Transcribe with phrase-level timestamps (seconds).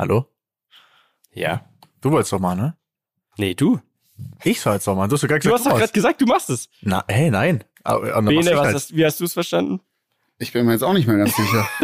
[0.00, 0.24] Hallo?
[1.34, 1.66] Ja.
[2.00, 2.74] Du wolltest doch mal, ne?
[3.36, 3.80] Nee, du.
[4.42, 5.08] Ich soll jetzt doch mal.
[5.08, 6.70] Du hast doch gar Du gesagt, hast doch gerade gesagt, du machst es.
[6.80, 7.64] Na, hey, nein.
[7.84, 8.74] Aber, aber Bene, was was halt.
[8.76, 9.82] hast, wie hast du es verstanden?
[10.38, 11.68] Ich bin mir jetzt auch nicht mehr ganz sicher.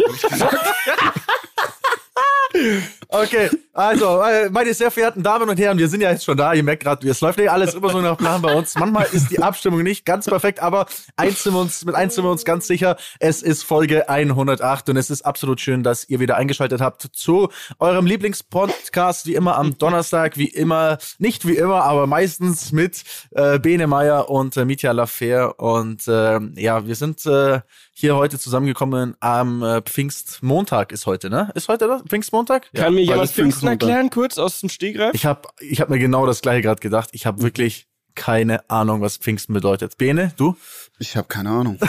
[3.09, 6.51] Okay, also, äh, meine sehr verehrten Damen und Herren, wir sind ja jetzt schon da.
[6.53, 8.73] Ihr merkt gerade, es läuft nicht alles immer so nach Plan bei uns.
[8.73, 12.23] Manchmal ist die Abstimmung nicht ganz perfekt, aber eins sind wir uns, mit eins sind
[12.23, 12.97] wir uns ganz sicher.
[13.19, 17.49] Es ist Folge 108 und es ist absolut schön, dass ihr wieder eingeschaltet habt zu
[17.77, 23.59] eurem Lieblingspodcast, wie immer am Donnerstag, wie immer, nicht wie immer, aber meistens mit äh,
[23.59, 25.59] Bene Meyer und äh, Mitya Lafer.
[25.59, 27.59] Und äh, ja, wir sind äh,
[27.99, 31.51] hier heute zusammengekommen am äh, Pfingstmontag ist heute, ne?
[31.55, 32.03] Ist heute das?
[32.03, 32.69] Pfingstmontag?
[32.75, 33.31] Kann mir weil jemand das
[33.69, 35.13] Pfingsten erklären, kurz aus dem Stegreif?
[35.13, 37.09] Ich habe ich hab mir genau das gleiche gerade gedacht.
[37.13, 39.97] Ich habe wirklich keine Ahnung, was Pfingsten bedeutet.
[39.97, 40.55] Bene, du?
[40.99, 41.77] Ich habe keine Ahnung.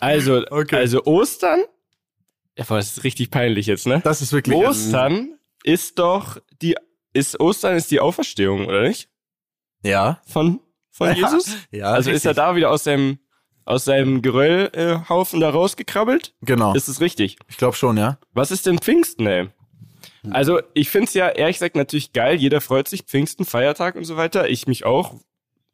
[0.00, 0.76] Also, Okay.
[0.76, 1.60] also Ostern.
[2.56, 4.00] Ja, boah, das ist richtig peinlich jetzt, ne?
[4.04, 4.56] Das ist wirklich.
[4.56, 6.76] Ostern ist doch die,
[7.12, 9.08] ist Ostern ist die Auferstehung, oder nicht?
[9.82, 10.20] ja.
[10.26, 11.56] Von, von Ja, Jesus?
[11.70, 11.86] Ja.
[11.92, 12.36] Also ist er richtig.
[12.44, 13.18] da wieder aus seinem,
[13.64, 16.34] aus seinem Geröllhaufen da rausgekrabbelt?
[16.42, 16.74] Genau.
[16.74, 17.36] Ist es richtig?
[17.48, 18.18] Ich glaube schon, ja.
[18.32, 19.48] Was ist denn Pfingsten, ey?
[20.30, 22.36] Also, ich find's ja ehrlich gesagt natürlich geil.
[22.36, 24.48] Jeder freut sich, Pfingsten, Feiertag und so weiter.
[24.48, 25.14] Ich mich auch,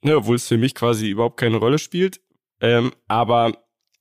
[0.03, 2.21] ne, obwohl es für mich quasi überhaupt keine Rolle spielt.
[2.61, 3.53] Ähm, aber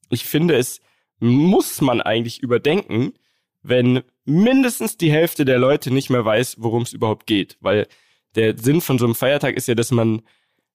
[0.10, 0.82] ich finde, es
[1.20, 3.14] muss man eigentlich überdenken,
[3.64, 7.58] wenn mindestens die Hälfte der Leute nicht mehr weiß, worum es überhaupt geht.
[7.60, 7.88] Weil
[8.36, 10.22] der Sinn von so einem Feiertag ist ja, dass man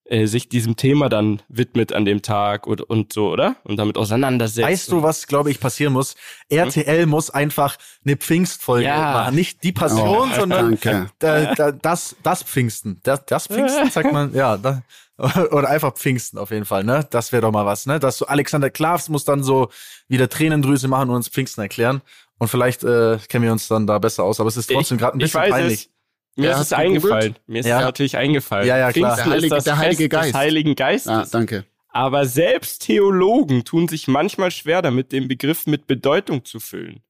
[0.08, 3.56] äh, sich diesem Thema dann widmet an dem Tag und, und so, oder?
[3.64, 4.66] Und damit auseinandersetzt.
[4.68, 6.14] Weißt du, was, glaube ich, passieren muss?
[6.48, 9.12] RTL muss einfach eine Pfingstfolge Ja.
[9.12, 9.34] machen.
[9.34, 10.78] Nicht die Passion, Oh, sondern
[11.18, 13.00] da, da, das, das Pfingsten.
[13.02, 14.56] Das, das Pfingsten, sagt man, ja.
[14.56, 14.82] Da,
[15.50, 17.06] oder einfach Pfingsten auf jeden Fall, ne?
[17.10, 17.98] Das wäre doch mal was, ne?
[17.98, 19.70] Dass so Alexander Klavs muss dann so
[20.08, 22.02] wieder Tränendrüse machen und uns Pfingsten erklären.
[22.38, 24.40] Und vielleicht äh, kennen wir uns dann da besser aus.
[24.40, 25.80] Aber es ist trotzdem gerade ein ich bisschen weiß peinlich.
[25.86, 25.95] Es.
[26.37, 27.34] Mir Ja, ist es eingefallen.
[27.47, 27.79] Mir ist Ja.
[27.79, 28.67] es natürlich eingefallen.
[28.69, 29.17] Ja, ja, klar.
[29.17, 30.29] Pfingsten Der Heilige- ist das der Heilige Fest Geist.
[30.29, 31.12] des Heiligen Geistes.
[31.12, 31.65] Ah, danke.
[31.89, 37.01] Aber selbst Theologen tun sich manchmal schwer damit, den Begriff mit Bedeutung zu füllen.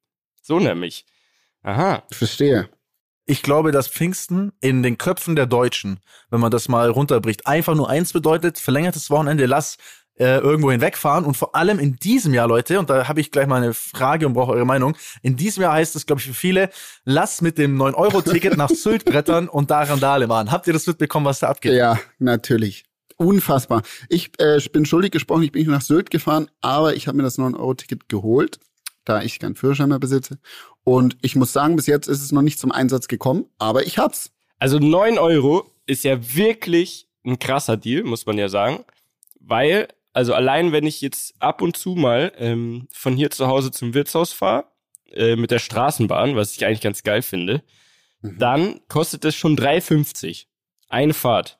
[0.42, 1.04] So nämlich.
[1.62, 2.04] Aha.
[2.12, 2.68] Verstehe.
[3.24, 5.98] Ich glaube, dass Pfingsten in den Köpfen der Deutschen,
[6.30, 9.78] wenn man das mal runterbricht, einfach nur eins bedeutet, verlängertes Wochenende, lass
[10.18, 11.24] äh, irgendwo hinwegfahren.
[11.24, 14.26] Und vor allem in diesem Jahr, Leute, und da habe ich gleich mal eine Frage
[14.26, 14.96] und brauche eure Meinung.
[15.22, 16.70] In diesem Jahr heißt es, glaube ich, für viele,
[17.04, 20.50] lass mit dem 9-Euro-Ticket nach Sylt brettern und da Randale machen.
[20.50, 21.74] Habt ihr das mitbekommen, was da abgeht?
[21.74, 22.84] Ja, natürlich.
[23.16, 23.82] Unfassbar.
[24.08, 27.38] Ich äh, bin schuldig gesprochen, ich bin nach Sylt gefahren, aber ich habe mir das
[27.38, 28.58] 9-Euro-Ticket geholt,
[29.04, 30.38] da ich keinen Führerschein mehr besitze.
[30.84, 33.98] Und ich muss sagen, bis jetzt ist es noch nicht zum Einsatz gekommen, aber ich
[33.98, 34.32] hab's.
[34.58, 38.84] Also 9 Euro ist ja wirklich ein krasser Deal, muss man ja sagen.
[39.40, 43.70] Weil, also allein wenn ich jetzt ab und zu mal ähm, von hier zu Hause
[43.70, 44.64] zum Wirtshaus fahre,
[45.12, 47.62] äh, mit der Straßenbahn, was ich eigentlich ganz geil finde,
[48.22, 50.46] dann kostet es schon 3,50.
[50.88, 51.58] Eine Fahrt.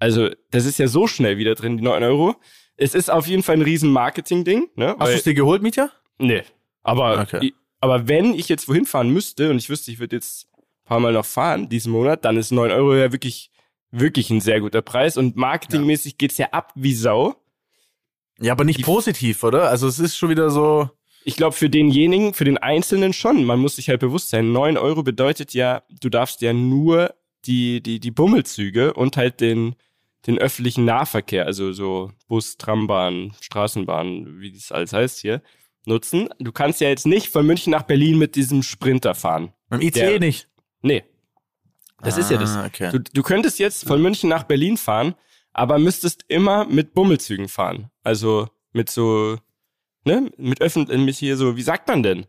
[0.00, 2.34] Also, das ist ja so schnell wieder drin, die 9 Euro.
[2.76, 4.96] Es ist auf jeden Fall ein riesen Marketing-Ding, ne?
[4.98, 5.90] Hast du es dir geholt, Mietja?
[6.18, 6.42] Nee.
[6.82, 7.38] Aber, Okay.
[7.46, 10.84] ich, aber wenn ich jetzt wohin fahren müsste und ich wüsste, ich würde jetzt ein
[10.84, 13.50] paar Mal noch fahren diesen Monat, dann ist 9 Euro ja wirklich,
[13.92, 15.16] wirklich ein sehr guter Preis.
[15.16, 17.36] Und marketingmäßig geht's ja ab wie Sau.
[18.40, 19.68] Ja, aber nicht positiv, oder?
[19.68, 20.90] Also es ist schon wieder so.
[21.24, 23.44] Ich glaube, für denjenigen, für den Einzelnen schon.
[23.44, 27.82] Man muss sich halt bewusst sein, 9 Euro bedeutet ja, du darfst ja nur die,
[27.82, 29.74] die, die Bummelzüge und halt den,
[30.26, 35.42] den öffentlichen Nahverkehr, also so Bus, Trambahn, Straßenbahn, wie das alles heißt hier,
[35.84, 36.28] nutzen.
[36.38, 39.52] Du kannst ja jetzt nicht von München nach Berlin mit diesem Sprinter fahren.
[39.68, 40.48] Beim ICE Der- nicht.
[40.82, 41.04] Nee.
[42.00, 42.50] Das ist ja das.
[42.54, 42.90] Ah, Okay.
[42.92, 45.14] Du, du könntest jetzt von München nach Berlin fahren,
[45.58, 47.90] aber müsstest immer mit Bummelzügen fahren.
[48.04, 49.36] Also mit so,
[50.04, 52.26] ne, mit öffentlich, mit hier so, wie sagt man denn?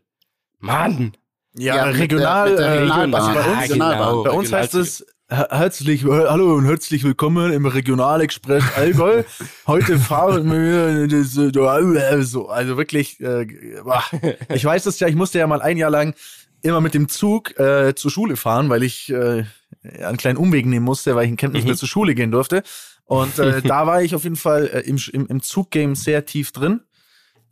[0.58, 1.12] Mann!
[1.56, 2.50] Ja, Ja, mit der- regional.
[2.50, 3.14] mit der äh, Regionalbahn.
[3.14, 4.08] also bei uns, Ah, Regionalbahn.
[4.08, 4.22] genau.
[4.24, 9.22] Bei uns heißt es her- herzlich, hallo und herzlich willkommen im Regionalexpress Allgäu.
[9.66, 13.46] Heute fahren wir das, äh, so, also wirklich, äh,
[14.54, 16.14] ich weiß das ja, ich musste ja mal ein Jahr lang
[16.62, 19.44] immer mit dem Zug äh, zur Schule fahren, weil ich äh,
[20.04, 22.62] einen kleinen Umweg nehmen musste, weil ich in Kempten nicht mehr zur Schule gehen durfte.
[23.10, 26.52] Und äh, da war ich auf jeden Fall äh, im, im, im Zuggame sehr tief
[26.52, 26.82] drin.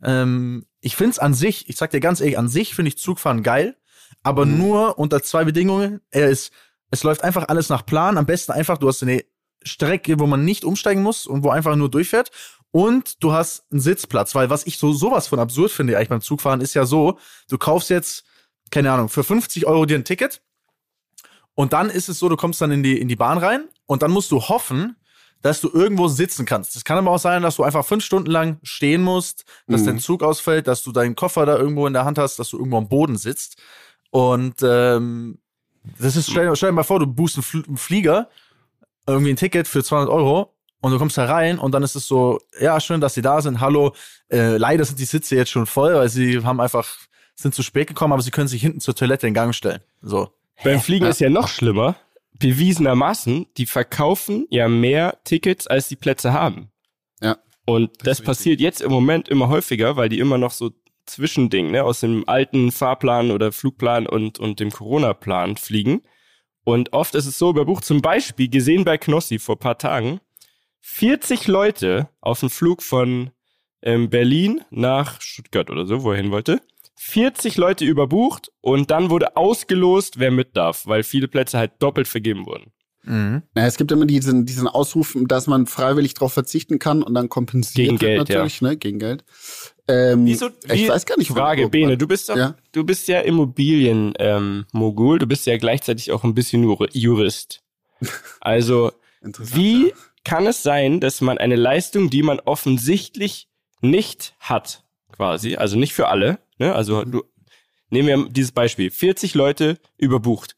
[0.01, 3.43] Ähm, ich find's an sich, ich sag dir ganz ehrlich, an sich finde ich Zugfahren
[3.43, 3.75] geil,
[4.23, 5.99] aber nur unter zwei Bedingungen.
[6.11, 6.53] Er ist,
[6.91, 8.17] es läuft einfach alles nach Plan.
[8.17, 9.25] Am besten einfach, du hast eine
[9.61, 12.31] Strecke, wo man nicht umsteigen muss und wo einfach nur durchfährt.
[12.71, 16.21] Und du hast einen Sitzplatz, weil was ich so sowas von absurd finde eigentlich beim
[16.21, 17.19] Zugfahren ist ja so,
[17.49, 18.23] du kaufst jetzt,
[18.71, 20.41] keine Ahnung, für 50 Euro dir ein Ticket
[21.53, 24.03] und dann ist es so, du kommst dann in die, in die Bahn rein und
[24.03, 24.95] dann musst du hoffen,
[25.41, 26.75] dass du irgendwo sitzen kannst.
[26.75, 29.85] Es kann aber auch sein, dass du einfach fünf Stunden lang stehen musst, dass Mhm.
[29.85, 32.57] dein Zug ausfällt, dass du deinen Koffer da irgendwo in der Hand hast, dass du
[32.57, 33.55] irgendwo am Boden sitzt.
[34.11, 35.39] Und ähm,
[35.99, 38.29] das ist, stell, stell dir mal vor, du buchst einen, Fl einen Flieger,
[39.07, 42.05] irgendwie ein Ticket für 200 Euro und du kommst da rein und dann ist es
[42.07, 43.93] so, ja, schön, dass sie da sind, hallo,
[44.29, 46.87] äh, leider sind die Sitze jetzt schon voll, weil sie haben einfach,
[47.35, 49.79] sind zu spät gekommen, aber sie können sich hinten zur Toilette in Gang stellen.
[50.01, 50.29] So.
[50.63, 51.95] Beim Fliegen ist ja noch schlimmer.
[52.39, 56.71] Bewiesenermaßen, die verkaufen ja mehr Tickets, als die Plätze haben.
[57.21, 57.37] Ja.
[57.65, 60.71] Und das, ist passiert jetzt im Moment immer häufiger, weil die immer noch so
[61.05, 66.01] Zwischending, ne, aus dem alten Fahrplan oder Flugplan und, und dem Corona-Plan fliegen.
[66.63, 70.19] Und oft ist es so überbucht, zum Beispiel gesehen bei Knossi vor paar Tagen,
[70.81, 73.31] 40 Leute auf dem Flug von
[73.81, 76.61] ähm, Berlin nach Stuttgart oder so, wo er hin wollte.
[77.01, 82.09] 40 Leute überbucht und dann wurde ausgelost, wer mit darf, weil viele Plätze halt doppelt
[82.09, 82.73] vergeben wurden.
[83.03, 83.43] Mhm.
[83.55, 87.29] Ja, es gibt immer diesen, diesen Ausruf, dass man freiwillig darauf verzichten kann und dann
[87.29, 88.75] kompensiert Gegen wird Geld, natürlich, ne?
[88.75, 89.23] Gegen Geld.
[89.87, 92.55] Ähm, Wieso, ich weiß gar nicht, Frage, wo- Bene, du bist doch, Ja.
[92.73, 97.61] du bist ja Immobilien ähm, Mogul, du bist ja gleichzeitig auch ein bisschen Jur- Jurist.
[98.41, 98.91] Also,
[99.21, 99.95] wie ja.
[100.25, 103.47] kann es sein, dass man eine Leistung, die man offensichtlich
[103.81, 106.75] nicht hat, quasi, also nicht für alle, ne?
[106.75, 107.23] Also du
[107.89, 110.55] nehmen wir dieses Beispiel, 40 Leute überbucht.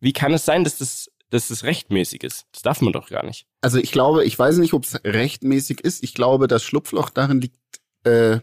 [0.00, 2.46] Wie kann es sein, dass das dass das rechtmäßig ist?
[2.52, 3.46] Das darf man doch gar nicht.
[3.62, 6.02] Also ich glaube, ich weiß nicht, ob es rechtmäßig ist.
[6.02, 7.56] Ich glaube, das Schlupfloch darin liegt
[8.04, 8.40] äh,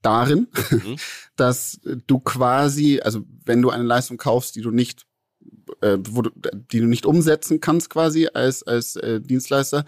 [0.00, 0.96] darin, Mhm.
[1.36, 5.06] dass du quasi, also wenn du eine Leistung kaufst, die du nicht,
[5.82, 6.30] äh, wo du,
[6.72, 9.84] die du nicht umsetzen kannst quasi als als äh, Dienstleister,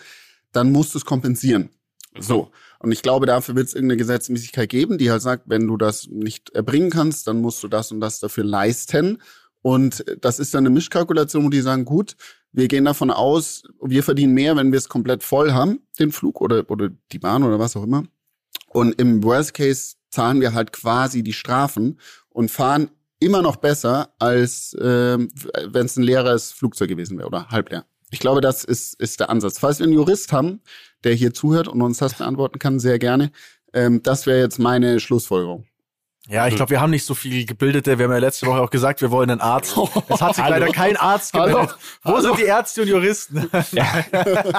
[0.52, 1.70] dann musst du es kompensieren.
[2.18, 2.50] So.
[2.82, 6.08] Und ich glaube, dafür wird es irgendeine Gesetzmäßigkeit geben, die halt sagt, wenn du das
[6.08, 9.22] nicht erbringen kannst, dann musst du das und das dafür leisten.
[9.62, 12.16] Und das ist dann eine Mischkalkulation, wo die sagen, gut,
[12.50, 16.40] wir gehen davon aus, wir verdienen mehr, wenn wir es komplett voll haben, den Flug
[16.40, 18.02] oder, oder die Bahn oder was auch immer.
[18.66, 22.00] Und im Worst Case zahlen wir halt quasi die Strafen
[22.30, 22.90] und fahren
[23.20, 25.28] immer noch besser, als ähm,
[25.66, 27.86] wenn es ein leeres Flugzeug gewesen wäre oder halb leer.
[28.10, 29.58] Ich glaube, das ist, ist der Ansatz.
[29.58, 30.60] Falls wir einen Jurist haben,
[31.04, 33.32] der hier zuhört und uns das beantworten kann, sehr gerne.
[33.72, 35.66] Ähm, das wäre jetzt meine Schlussfolgerung.
[36.28, 37.98] Ja, ich glaube, wir haben nicht so viel Gebildete.
[37.98, 39.76] Wir haben ja letzte Woche auch gesagt, wir wollen einen Arzt.
[40.08, 40.58] Es hat sich Hallo.
[40.58, 41.52] leider kein Arzt Hallo.
[41.52, 41.76] gemeldet.
[42.04, 43.50] Wo sind die Ärzte und Juristen?
[43.72, 44.04] Ja,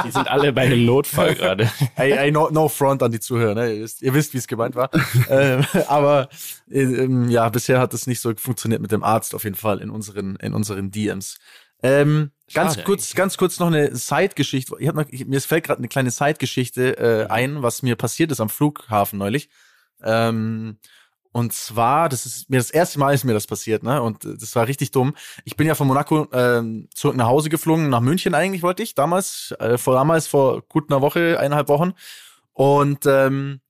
[0.04, 1.72] die sind alle bei einem Notfall gerade.
[1.96, 3.74] Ey, ey no, no front an die Zuhörer, ne?
[3.74, 4.90] Ihr wisst, ihr wisst wie es gemeint war.
[5.30, 6.28] ähm, aber
[6.70, 9.80] äh, ähm, ja, bisher hat es nicht so funktioniert mit dem Arzt auf jeden Fall
[9.80, 11.38] in unseren, in unseren DMs.
[11.82, 13.16] Ähm, ganz Schade kurz, eigentlich.
[13.16, 14.76] ganz kurz noch eine Side-Geschichte.
[14.80, 18.32] Ich hab noch, ich, mir fällt gerade eine kleine Side-Geschichte äh, ein, was mir passiert
[18.32, 19.50] ist am Flughafen neulich.
[20.04, 20.78] Ähm,
[21.32, 24.02] und zwar, das ist mir das erste Mal ist mir das passiert, ne?
[24.02, 25.16] Und äh, das war richtig dumm.
[25.46, 28.94] Ich bin ja von Monaco ähm, zurück nach Hause geflogen, nach München eigentlich wollte ich
[28.94, 31.94] damals, äh, vor damals vor gut einer Woche, eineinhalb Wochen.
[32.54, 33.62] Und ähm,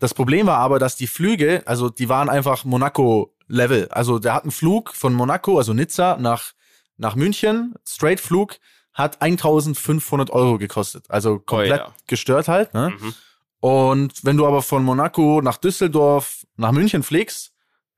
[0.00, 3.88] das Problem war aber, dass die Flüge, also die waren einfach Monaco-Level.
[3.90, 6.52] Also der hat einen Flug von Monaco, also Nizza, nach,
[6.96, 8.58] nach München, Straight-Flug,
[8.92, 11.06] hat 1500 Euro gekostet.
[11.08, 11.94] Also komplett ja.
[12.06, 12.74] gestört halt.
[12.74, 12.92] Ne?
[12.98, 13.14] Mhm.
[13.60, 17.52] Und wenn du aber von Monaco nach Düsseldorf nach München fliegst,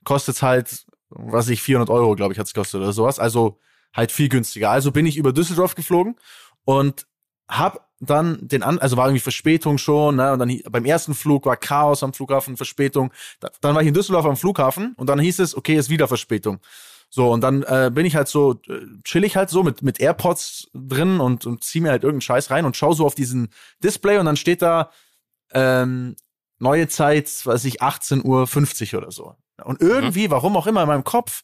[0.04, 3.18] kostet's halt, was ich, 400 Euro, glaube ich, hat's gekostet oder sowas.
[3.18, 3.58] Also
[3.94, 4.70] halt viel günstiger.
[4.70, 6.16] Also bin ich über Düsseldorf geflogen
[6.64, 7.06] und
[7.48, 10.32] hab dann den an, also war irgendwie Verspätung schon, ne?
[10.32, 13.12] Und dann beim ersten Flug war Chaos am Flughafen, Verspätung.
[13.40, 16.08] Da, dann war ich in Düsseldorf am Flughafen und dann hieß es, okay, ist wieder
[16.08, 16.60] Verspätung.
[17.14, 20.00] So, und dann äh, bin ich halt so, äh, chill ich halt so mit, mit
[20.00, 23.50] AirPods drin und, und zieh mir halt irgendeinen Scheiß rein und schau so auf diesen
[23.78, 24.90] Display und dann steht da
[25.52, 26.16] ähm,
[26.58, 29.36] neue Zeit, weiß ich, 18.50 Uhr oder so.
[29.62, 31.42] Und irgendwie, warum auch immer in meinem Kopf,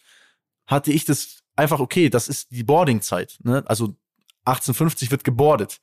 [0.66, 3.38] hatte ich das einfach, okay, das ist die Boardingzeit.
[3.44, 3.62] Ne?
[3.66, 3.94] Also
[4.46, 5.80] 18.50 wird gebordet.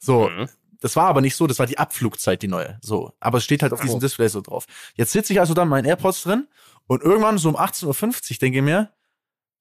[0.00, 0.48] So, Mhm.
[0.80, 2.80] das war aber nicht so, das war die Abflugzeit, die neue.
[2.82, 4.00] So, aber es steht halt auf diesem Oh.
[4.00, 4.64] Display so drauf.
[4.96, 6.48] Jetzt sitze ich also da mit meinen AirPods drin
[6.88, 7.86] und irgendwann so um 18.50
[8.32, 8.90] Uhr denke ich mir,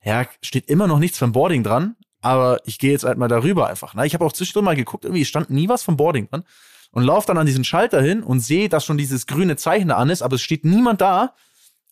[0.03, 3.67] ja, steht immer noch nichts vom Boarding dran, aber ich gehe jetzt halt mal darüber
[3.67, 3.93] einfach.
[3.93, 4.05] Ne?
[4.05, 6.43] Ich habe auch zwischendurch mal geguckt, irgendwie stand nie was vom Boarding dran
[6.91, 9.97] und laufe dann an diesen Schalter hin und sehe, dass schon dieses grüne Zeichen da
[9.97, 11.35] an ist, aber es steht niemand da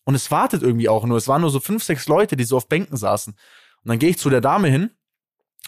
[0.04, 1.18] und es wartet irgendwie auch nur.
[1.18, 3.34] Es waren nur so fünf, sechs Leute, die so auf Bänken saßen.
[3.34, 4.90] Und dann gehe ich zu der Dame hin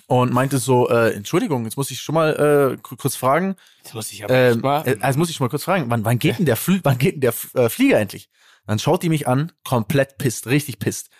[0.06, 3.54] und meinte so, äh, Entschuldigung, jetzt muss ich schon mal äh, ku- kurz fragen,
[3.84, 4.88] Das muss ich aber ähm, echt mal.
[4.88, 6.98] äh, also muss ich schon mal kurz fragen, wann, wann geht denn der, Fl wann
[6.98, 8.30] geht denn der äh, Flieger endlich?
[8.66, 11.10] Dann schaut die mich an, komplett pisst, richtig pisst.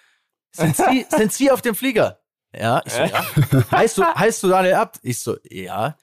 [0.53, 2.19] Sind Sie, sind Sie auf dem Flieger?
[2.59, 3.25] Ja, ich so, ja.
[3.71, 4.99] Heißt du, heißt du Daniel Abt?
[5.03, 5.97] Ich so, ja.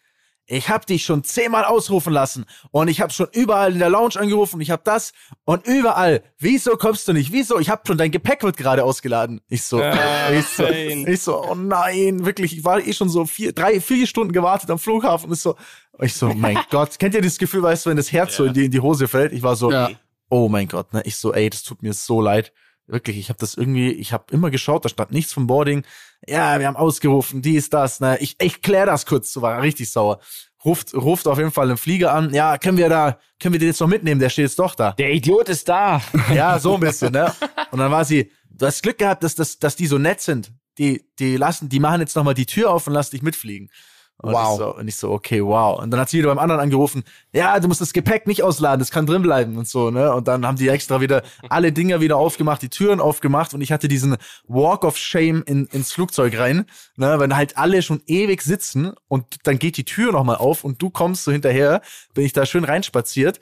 [0.50, 4.16] Ich hab dich schon zehnmal ausrufen lassen und ich hab schon überall in der Lounge
[4.16, 5.12] angerufen, ich hab das
[5.44, 6.24] und überall.
[6.40, 7.34] Wieso kommst du nicht?
[7.34, 7.60] Wieso?
[7.60, 9.42] Ich hab schon dein Gepäck wird gerade ausgeladen.
[9.50, 13.26] Ich so, Ah, ich so, ich so, oh nein, wirklich, ich war eh schon so
[13.26, 15.30] vier, drei, vier Stunden gewartet am Flughafen.
[15.34, 15.58] Ist so,
[16.00, 18.54] ich so, mein Gott, kennt ihr dieses Gefühl, weißt du, wenn das Herz so in
[18.54, 19.34] die, in die Hose fällt?
[19.34, 19.90] Ich war so, Ja.
[20.30, 21.02] oh mein Gott, ne?
[21.04, 22.54] Ich so, ey, das tut mir so leid.
[22.88, 25.84] Wirklich, ich habe das irgendwie, ich habe immer geschaut, da stand nichts vom Boarding.
[26.26, 28.00] Ja, wir haben ausgerufen, dies, das.
[28.00, 28.18] Ne?
[28.20, 30.20] Ich, ich klär das kurz, so war richtig sauer.
[30.64, 32.34] Ruft, ruft auf jeden Fall einen Flieger an.
[32.34, 34.20] Ja, können wir da, können wir den jetzt noch mitnehmen?
[34.20, 34.94] Der steht jetzt doch da.
[34.94, 36.02] Der Idiot ist da.
[36.34, 37.34] Ja, so ein bisschen, ne?
[37.72, 40.52] Und dann war sie, du hast Glück gehabt, dass, dass, dass die so nett sind.
[40.78, 43.70] Die, die lassen, die machen jetzt nochmal die Tür auf und lassen dich mitfliegen.
[44.20, 44.52] Und Wow.
[44.52, 45.80] Ich so, und ich so, okay, wow.
[45.80, 48.80] Und dann hat sie wieder beim anderen angerufen, ja, du musst das Gepäck nicht ausladen,
[48.80, 50.12] das kann drin bleiben und so, ne?
[50.14, 53.72] Und dann haben die extra wieder alle Dinger wieder aufgemacht, die Türen aufgemacht und ich
[53.72, 57.20] hatte diesen Walk of Shame in, ins Flugzeug rein, ne?
[57.20, 60.90] Wenn halt alle schon ewig sitzen und dann geht die Tür nochmal auf und du
[60.90, 61.82] kommst so hinterher,
[62.16, 63.40] bin ich da schön reinspaziert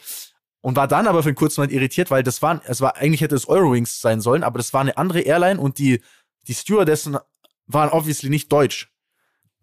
[0.60, 3.22] und war dann aber für einen kurzen Moment irritiert, weil das war, es war, eigentlich
[3.22, 6.02] hätte es Eurowings sein sollen, aber das war eine andere Airline und die,
[6.48, 7.18] die Stewardessen
[7.66, 8.92] waren obviously nicht deutsch.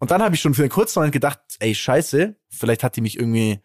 [0.03, 2.99] Und dann habe ich schon für einen kurzen Moment gedacht, ey, scheiße, vielleicht hat die
[2.99, 3.61] mich irgendwie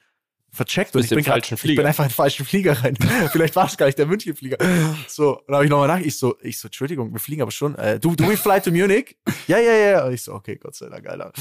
[0.52, 2.96] vercheckt und ich bin, grad, ich bin einfach in den falschen Flieger rein.
[3.32, 4.56] vielleicht war es gar nicht der München-Flieger.
[5.08, 7.50] So, und dann habe ich nochmal nach, ich so, ich so, Entschuldigung, wir fliegen aber
[7.50, 7.74] schon.
[7.74, 9.16] Äh, du, du we fly to Munich?
[9.48, 10.06] Ja, ja, ja.
[10.06, 11.32] Und ich so, okay, Gott sei Dank, Alter.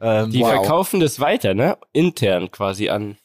[0.00, 0.48] Ähm, Die Wow.
[0.48, 1.78] verkaufen das weiter, ne?
[1.92, 3.16] Intern quasi an.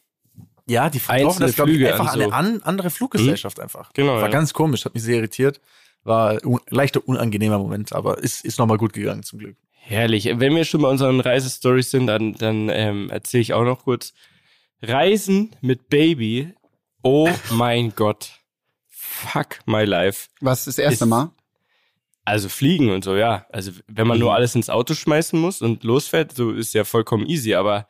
[0.67, 2.23] ja, die verkaufen das, glaube ich, einfach an so.
[2.25, 3.91] eine an, andere Fluggesellschaft einfach.
[3.93, 4.27] Genau, War ja.
[4.27, 5.61] ganz komisch, hat mich sehr irritiert.
[6.03, 9.57] War un leichter unangenehmer Moment, aber ist, ist nochmal gut gegangen zum Glück.
[9.89, 10.25] Herrlich.
[10.33, 14.13] Wenn wir schon bei unseren Reisestories sind, dann, dann ähm, erzähle ich auch noch kurz.
[14.81, 16.53] Reisen mit Baby.
[17.03, 18.31] Oh mein Gott.
[18.89, 20.27] Fuck my life.
[20.41, 21.31] Was das erste Ist- Mal?
[22.25, 23.45] Also fliegen und so, ja.
[23.49, 27.25] Also wenn man nur alles ins Auto schmeißen muss und losfährt, so ist ja vollkommen
[27.25, 27.53] easy.
[27.55, 27.87] Aber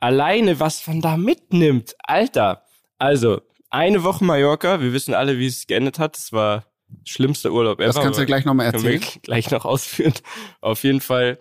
[0.00, 2.64] alleine, was man da mitnimmt, Alter.
[2.98, 4.80] Also eine Woche Mallorca.
[4.80, 6.18] Wir wissen alle, wie es geendet hat.
[6.18, 6.66] Es war
[7.04, 7.86] schlimmster Urlaub ever.
[7.86, 9.00] Das kannst du aber- gleich nochmal erzählen.
[9.22, 10.14] gleich noch ausführen.
[10.60, 11.38] Auf jeden Fall,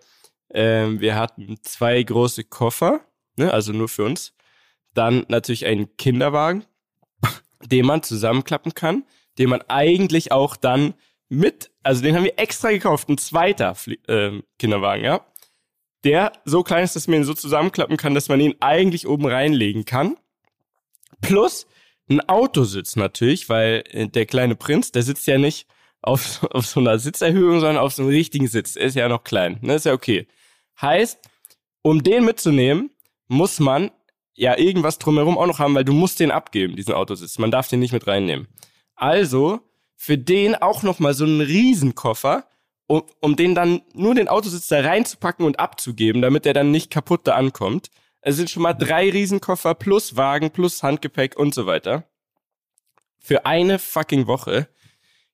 [0.53, 3.01] ähm, wir hatten zwei große Koffer,
[3.35, 4.33] ne, also nur für uns.
[4.93, 6.65] Dann natürlich einen Kinderwagen,
[7.65, 9.05] den man zusammenklappen kann,
[9.37, 10.93] den man eigentlich auch dann
[11.29, 15.25] mit, also den haben wir extra gekauft, ein zweiter Flie ähm, Kinderwagen, ja.
[16.05, 19.25] Der so klein ist, dass man ihn so zusammenklappen kann, dass man ihn eigentlich oben
[19.25, 20.17] reinlegen kann.
[21.21, 21.67] Plus
[22.09, 25.67] ein Autositz natürlich, weil äh, der kleine Prinz, der sitzt ja nicht
[26.01, 28.75] auf, auf so einer Sitzerhöhung, sondern auf so einem richtigen Sitz.
[28.75, 29.75] Er ist ja noch klein, ne?
[29.75, 30.27] Ist ja okay.
[30.81, 31.19] Heißt,
[31.81, 32.91] um den mitzunehmen,
[33.27, 33.91] muss man
[34.35, 37.37] ja irgendwas drumherum auch noch haben, weil du musst den abgeben, diesen Autositz.
[37.37, 38.47] Man darf den nicht mit reinnehmen.
[38.95, 39.59] Also,
[39.95, 42.45] für den auch noch mal so einen Riesenkoffer,
[42.87, 46.89] um, um den dann nur den Autositz da reinzupacken und abzugeben, damit der dann nicht
[46.89, 47.89] kaputt da ankommt.
[48.21, 52.03] Es sind schon mal drei Riesenkoffer plus Wagen plus Handgepäck und so weiter.
[53.17, 54.67] Für eine fucking Woche.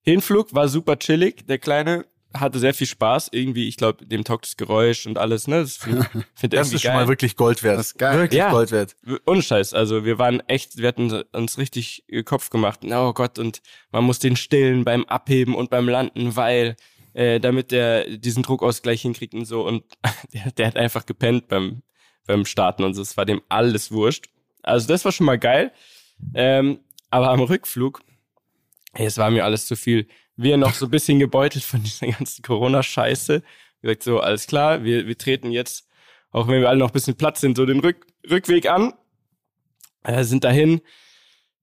[0.01, 1.47] Hinflug war super chillig.
[1.47, 3.29] Der Kleine hatte sehr viel Spaß.
[3.31, 5.61] Irgendwie, ich glaube, dem taugt das Geräusch und alles, ne?
[5.61, 6.03] Das finde
[6.35, 7.01] find Das irgendwie ist schon geil.
[7.01, 7.79] mal wirklich Gold wert.
[7.79, 8.19] Das ist geil.
[8.19, 8.51] Wirklich Ja.
[8.51, 8.95] Gold wert.
[9.25, 12.81] Ohne Scheiß, also wir waren echt, wir hatten uns richtig äh, Kopf gemacht.
[12.83, 13.61] Oh Gott, und
[13.91, 16.75] man muss den stillen beim Abheben und beim Landen, weil
[17.13, 19.65] äh, damit der diesen Druckausgleich hinkriegt und so.
[19.65, 19.83] Und
[20.33, 21.81] der, der hat einfach gepennt beim,
[22.25, 23.01] beim Starten und so.
[23.01, 24.27] Es war dem alles wurscht.
[24.63, 25.72] Also das war schon mal geil.
[26.34, 26.79] Ähm,
[27.10, 28.01] aber am Rückflug,
[28.94, 30.08] ey, es war mir alles zu viel.
[30.36, 33.44] Wir noch so ein bisschen gebeutelt von dieser ganzen Corona-Scheiße.
[33.82, 35.88] Gesagt, so, alles klar, wir, wir treten jetzt,
[36.32, 38.94] auch wenn wir alle noch ein bisschen Platz sind, so den Rück, Rückweg an.
[40.03, 40.82] Äh, sind dahin.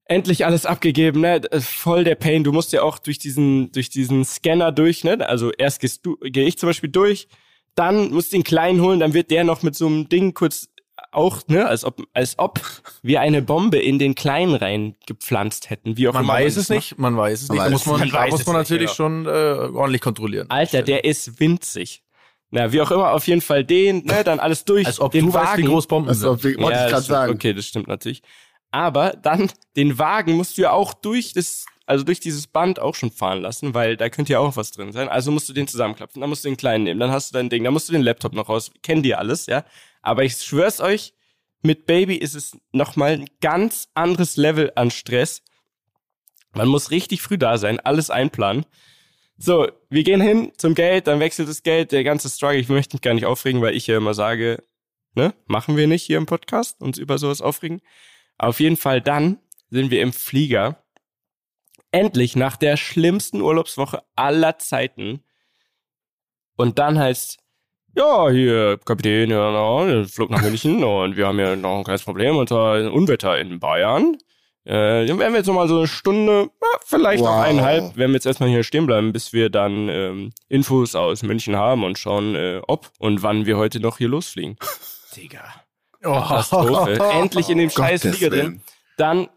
[0.05, 1.37] Endlich alles abgegeben, ne?
[1.37, 2.43] Ist Voll der Pain.
[2.43, 5.27] Du musst ja auch durch diesen, durch diesen Scanner durch, ne?
[5.27, 7.27] Also erst gehst du, gehe ich zum Beispiel durch,
[7.75, 10.67] dann musst du den kleinen holen, dann wird der noch mit so einem Ding kurz
[11.11, 12.59] auch, ne, als ob, als ob
[13.01, 16.69] wir eine Bombe in den kleinen rein gepflanzt hätten, wie auch Man immer weiß es
[16.69, 16.75] macht.
[16.77, 17.61] nicht, man weiß es Man nicht.
[17.61, 18.13] Da weiß muss es man, nicht.
[18.13, 18.95] da Man weiß muss man nicht, natürlich genau.
[18.95, 19.29] schon äh,
[19.77, 20.49] ordentlich kontrollieren.
[20.49, 22.03] Alter, der ist winzig.
[22.51, 24.85] Na, wie auch immer, auf jeden Fall den, ne, dann alles durch.
[24.85, 26.43] Als ob den du weißt, wie groß Bomben sind.
[26.43, 27.33] wie- wollte ja, ich sagen.
[27.33, 28.21] Okay, das stimmt natürlich.
[28.71, 32.95] Aber dann den Wagen musst du ja auch durch das, also durch dieses Band auch
[32.95, 35.09] schon fahren lassen, weil da könnte ja auch was drin sein.
[35.09, 37.49] Also musst du den zusammenklappen, dann musst du den kleinen nehmen, dann hast du dein
[37.49, 38.71] Ding, dann musst du den Laptop noch raus.
[38.81, 39.65] Kennen die alles, ja?
[40.01, 41.13] Aber ich schwör's euch,
[41.61, 45.41] mit Baby ist es nochmal ein ganz anderes Level an Stress.
[46.53, 48.65] Man muss richtig früh da sein, alles einplanen.
[49.37, 52.59] So, wir gehen hin zum Geld, dann wechselt das Geld, der ganze Struggle.
[52.59, 54.63] Ich möchte mich gar nicht aufregen, weil ich ja immer sage,
[55.15, 57.81] ne, machen wir nicht hier im Podcast, uns über sowas aufregen.
[58.37, 60.82] Auf jeden Fall dann sind wir im Flieger.
[61.93, 65.23] Endlich nach der schlimmsten Urlaubswoche aller Zeiten.
[66.57, 67.37] Und dann heißt,
[67.95, 71.83] ja, hier, Kapitän, ja, na, der flog nach München und wir haben ja noch ein
[71.83, 74.17] kleines Problem und zwar ein Unwetter in Bayern.
[74.65, 77.43] Äh, dann werden wir jetzt noch mal so eine Stunde, ja, vielleicht Wow.
[77.43, 81.55] eineinhalb, werden wir jetzt erstmal hier stehen bleiben, bis wir dann ähm, Infos aus München
[81.55, 84.57] haben und schauen, äh, ob und wann wir heute noch hier losfliegen.
[85.15, 85.43] Digga.
[86.01, 86.99] Katastrophe.
[87.13, 88.61] Endlich in dem scheiß Gottes Flieger drin.
[88.97, 89.29] Dann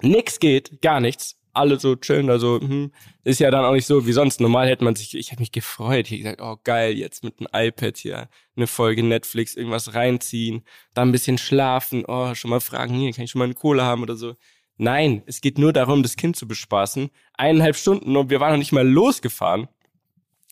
[0.00, 1.36] nix geht, gar nichts.
[1.52, 2.92] Alle so chillen, also hm,
[3.24, 4.40] ist ja dann auch nicht so wie sonst.
[4.40, 7.48] Normal hätte man sich, ich hätte mich gefreut, ich gesagt, oh geil, jetzt mit einem
[7.68, 10.62] iPad hier eine Folge Netflix, irgendwas reinziehen,
[10.94, 13.82] dann ein bisschen schlafen, oh, schon mal fragen, hier, kann ich schon mal eine Kohle
[13.82, 14.34] haben oder so.
[14.76, 17.10] Nein, es geht nur darum, das Kind zu bespaßen.
[17.34, 19.68] Eineinhalb Stunden und wir waren noch nicht mal losgefahren.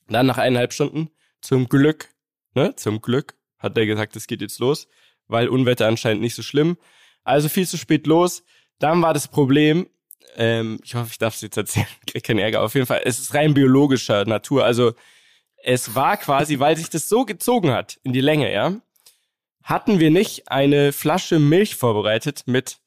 [0.08, 2.10] Dann nach eineinhalb Stunden, zum Glück,
[2.54, 4.88] ne, zum Glück, hat er gesagt, es geht jetzt los,
[5.28, 6.76] weil Unwetter anscheinend nicht so schlimm.
[7.24, 8.44] Also viel zu spät los.
[8.78, 9.88] Dann war das Problem,
[10.36, 12.62] ähm, ich hoffe, ich darf es jetzt erzählen, krieg keinen Ärger.
[12.62, 14.64] Auf jeden Fall, es ist rein biologischer Natur.
[14.64, 14.92] Also
[15.62, 18.76] es war quasi, weil sich das so gezogen hat in die Länge, ja,
[19.62, 22.78] hatten wir nicht eine Flasche Milch vorbereitet mit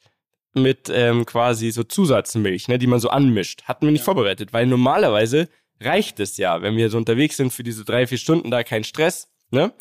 [0.55, 3.63] mit ähm, quasi so Zusatzmilch, ne, die man so anmischt.
[3.63, 4.05] Hatten wir nicht ja.
[4.05, 8.17] vorbereitet, weil normalerweise reicht es ja, wenn wir so unterwegs sind für diese drei, vier
[8.17, 9.29] Stunden, da kein Stress.
[9.50, 9.73] Ne?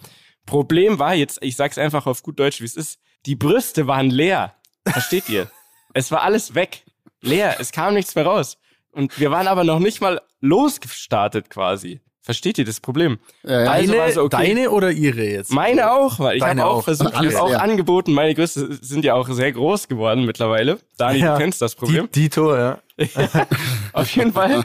[0.47, 4.11] Problem war jetzt, ich sag's einfach auf gut Deutsch, wie es ist, die Brüste waren
[4.11, 4.57] leer.
[4.87, 5.51] Versteht ihr?
[5.95, 6.85] es war alles weg.
[7.23, 7.57] Leer.
[7.59, 8.59] Es kam nichts mehr raus.
[8.91, 12.01] Und wir waren aber noch nicht mal losgestartet quasi.
[12.25, 13.19] Versteht ihr das Problem?
[13.43, 13.65] Ja, ja.
[13.65, 14.37] Deine, also okay.
[14.37, 15.51] deine oder ihre jetzt?
[15.51, 17.59] Meine auch, weil ich habe auch versucht, ich habe auch ja.
[17.59, 20.79] angeboten, meine Größe sind ja auch sehr groß geworden mittlerweile.
[20.99, 21.33] Dani, ja.
[21.33, 22.09] du kennst das Problem.
[22.15, 22.79] Die, Dito, ja.
[23.93, 24.63] Auf jeden Fall.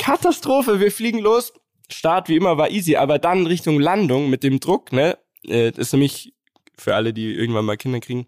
[0.00, 1.52] Katastrophe, wir fliegen los.
[1.92, 5.16] Start wie immer war easy, aber dann Richtung Landung mit dem Druck, ne?
[5.44, 6.34] Äh, das ist nämlich
[6.76, 8.26] für alle, die irgendwann mal Kinder kriegen,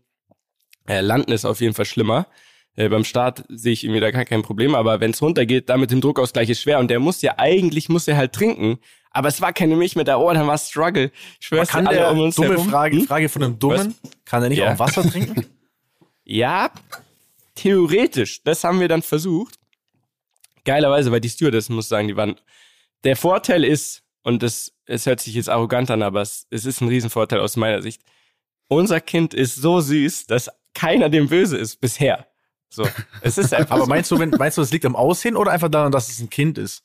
[0.86, 2.26] äh, Landen ist auf jeden Fall schlimmer.
[2.74, 5.80] Äh, beim Start sehe ich irgendwie da gar kein Problem, aber wenn es runtergeht, dann
[5.80, 8.78] mit dem Druckausgleich ist schwer und der muss ja eigentlich muss er halt trinken,
[9.10, 11.10] aber es war keine Milch mit der Ohr, dann war Struggle.
[11.38, 12.70] Ich schwör's kann alle der um uns dumme herum.
[12.70, 13.06] Frage, hm?
[13.06, 14.12] Frage von einem Dummen, Was?
[14.24, 14.72] kann er nicht ja.
[14.72, 15.46] auch Wasser trinken?
[16.24, 16.70] ja,
[17.54, 18.42] theoretisch.
[18.42, 19.56] Das haben wir dann versucht.
[20.64, 22.36] Geilerweise, weil die Stewardess muss sagen, die waren.
[23.04, 26.80] Der Vorteil ist, und das, es hört sich jetzt arrogant an, aber es, es ist
[26.80, 28.02] ein Riesenvorteil aus meiner Sicht.
[28.68, 32.31] Unser Kind ist so süß, dass keiner dem böse ist bisher.
[32.72, 32.88] So,
[33.20, 33.76] es ist einfach.
[33.76, 36.20] Aber meinst du, wenn, meinst du, es liegt am Aussehen oder einfach daran, dass es
[36.20, 36.82] ein Kind ist?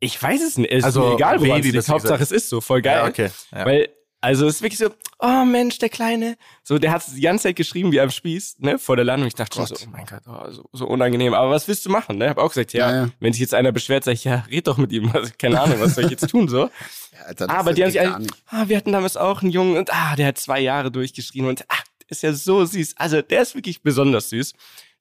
[0.00, 0.72] Ich weiß es nicht.
[0.72, 1.88] Es also, ist mir egal, es liegt.
[1.88, 2.60] Hauptsache, es ist so.
[2.60, 2.96] Voll geil.
[2.96, 3.30] Ja, okay.
[3.52, 3.66] Ja.
[3.66, 3.88] Weil,
[4.20, 6.36] also, es ist wirklich so, oh Mensch, der Kleine.
[6.64, 9.28] So, der hat die ganze Zeit geschrieben wie am Spieß, ne, vor der Landung.
[9.28, 11.34] Ich dachte schon so, oh mein Gott, oh, so, so unangenehm.
[11.34, 12.28] Aber was willst du machen, ne?
[12.28, 14.76] Hab auch gesagt, ja, ja, wenn sich jetzt einer beschwert, sag ich, ja, red doch
[14.76, 15.10] mit ihm.
[15.14, 16.68] Also, keine Ahnung, was soll ich jetzt tun, so.
[17.26, 20.16] Alter, Aber die haben sich alle, ah, wir hatten damals auch einen Jungen und, ah,
[20.16, 22.94] der hat zwei Jahre durchgeschrien und, ah, ist ja so süß.
[22.96, 24.52] Also, der ist wirklich besonders süß.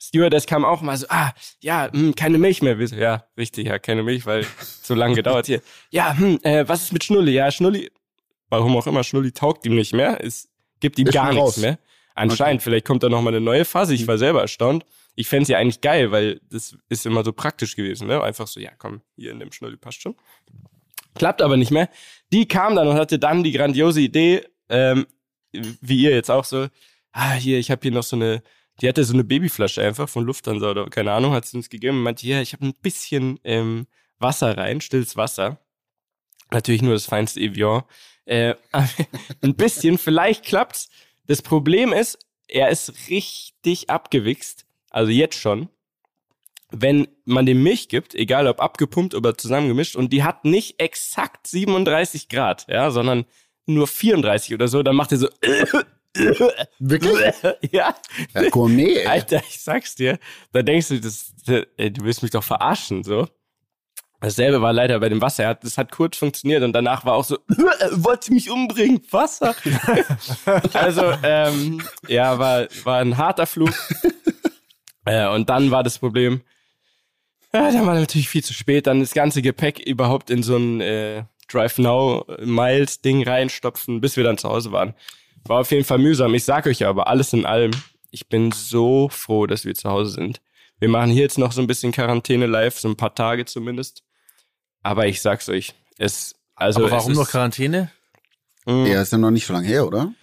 [0.02, 2.78] Stewardess kam auch mal so, ah, ja, hm, keine Milch mehr.
[2.78, 4.46] Ja, richtig, ja, keine Milch, weil
[4.82, 5.62] so lange gedauert hier.
[5.90, 7.34] Ja, hm, äh, was ist mit Schnulli?
[7.34, 7.92] Ja, Schnulli,
[8.50, 10.24] warum auch immer, Schnulli taugt ihm nicht mehr.
[10.24, 10.48] Es
[10.80, 11.78] gibt ihm ist gar nichts mehr.
[12.16, 12.70] Anscheinend, okay.
[12.70, 13.94] vielleicht kommt da noch mal eine neue Phase.
[13.94, 14.86] Ich war selber erstaunt.
[15.16, 18.22] Ich fände ja eigentlich geil, weil das ist immer so praktisch gewesen, ne?
[18.22, 20.16] Einfach so, ja, komm, hier in dem Schnulli passt schon.
[21.16, 21.90] Klappt aber nicht mehr.
[22.32, 25.08] Die kam dann und hatte dann die grandiose Idee, ähm,
[25.52, 26.68] wie ihr jetzt auch so,
[27.12, 28.44] ah, hier, ich habe hier noch so eine
[28.82, 31.98] die hatte so eine Babyflasche einfach von Lufthansa oder keine Ahnung, hat sie uns gegeben
[31.98, 33.88] und meinte, ja, ich habe ein bisschen ähm,
[34.20, 35.60] Wasser rein, stilles Wasser.
[36.52, 37.84] Natürlich nur das feinste Evian.
[38.26, 38.56] Äh,
[39.42, 40.90] ein bisschen, vielleicht klappt's.
[41.28, 42.18] Das Problem ist,
[42.48, 45.70] er ist richtig abgewichst, also jetzt schon.
[46.72, 51.48] Wenn man dem Milch gibt, egal ob abgepumpt oder zusammengemischt, und die hat nicht exakt
[51.48, 53.26] 37 Grad, ja, sondern
[53.66, 55.30] nur 34 oder so, dann macht er so
[56.80, 57.34] Wirklich?
[57.72, 57.96] ja.
[58.34, 58.50] ja.
[58.50, 58.98] Gourmet.
[58.98, 59.06] Ey.
[59.06, 60.20] Alter, ich sag's dir.
[60.52, 61.34] Da denkst du, das,
[61.78, 63.28] ey, du willst mich doch verarschen, so.
[64.22, 65.56] Dasselbe war leider bei dem Wasser.
[65.56, 67.38] Das hat kurz funktioniert und danach war auch so,
[67.92, 69.56] wollte mich umbringen, Wasser.
[70.74, 73.74] also, ähm, ja, war, war ein harter Flug.
[75.06, 76.42] äh, und dann war das Problem,
[77.54, 80.82] ja, dann war natürlich viel zu spät, dann das ganze Gepäck überhaupt in so ein
[80.82, 84.94] äh, Drive Now Miles Ding reinstopfen, bis wir dann zu Hause waren.
[85.46, 86.34] War auf jeden Fall mühsam.
[86.34, 87.72] Ich sag euch aber, alles in allem,
[88.12, 90.42] ich bin so froh, dass wir zu Hause sind.
[90.80, 94.04] Wir machen hier jetzt noch so ein bisschen Quarantäne live, so ein paar Tage zumindest.
[94.82, 96.82] Aber ich sag's euch, es, also.
[96.82, 97.92] Aber warum ist, noch Quarantäne?
[98.66, 100.14] Mh, ja, ist ja noch nicht so lange her, oder?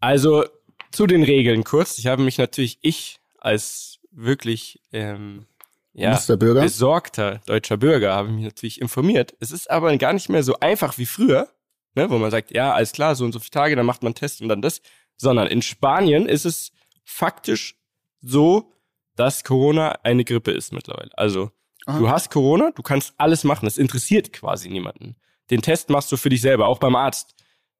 [0.00, 0.44] Also,
[0.90, 1.98] zu den Regeln kurz.
[1.98, 5.46] Ich habe mich natürlich, ich als wirklich, ähm,
[5.94, 9.34] ja, besorgter deutscher Bürger habe mich natürlich informiert.
[9.40, 11.48] Es ist aber gar nicht mehr so einfach wie früher
[11.94, 14.08] ne, wo man sagt, ja, alles klar, so und so viele Tage, dann macht man
[14.08, 14.80] einen Test und dann das,
[15.16, 16.72] sondern in Spanien ist es
[17.04, 17.76] faktisch
[18.20, 18.72] so,
[19.16, 21.10] dass Corona eine Grippe ist mittlerweile.
[21.14, 21.50] Also,
[21.86, 21.98] Aha.
[21.98, 25.16] du hast Corona, du kannst alles machen, das interessiert quasi niemanden.
[25.50, 27.34] Den Test machst du für dich selber, auch beim Arzt.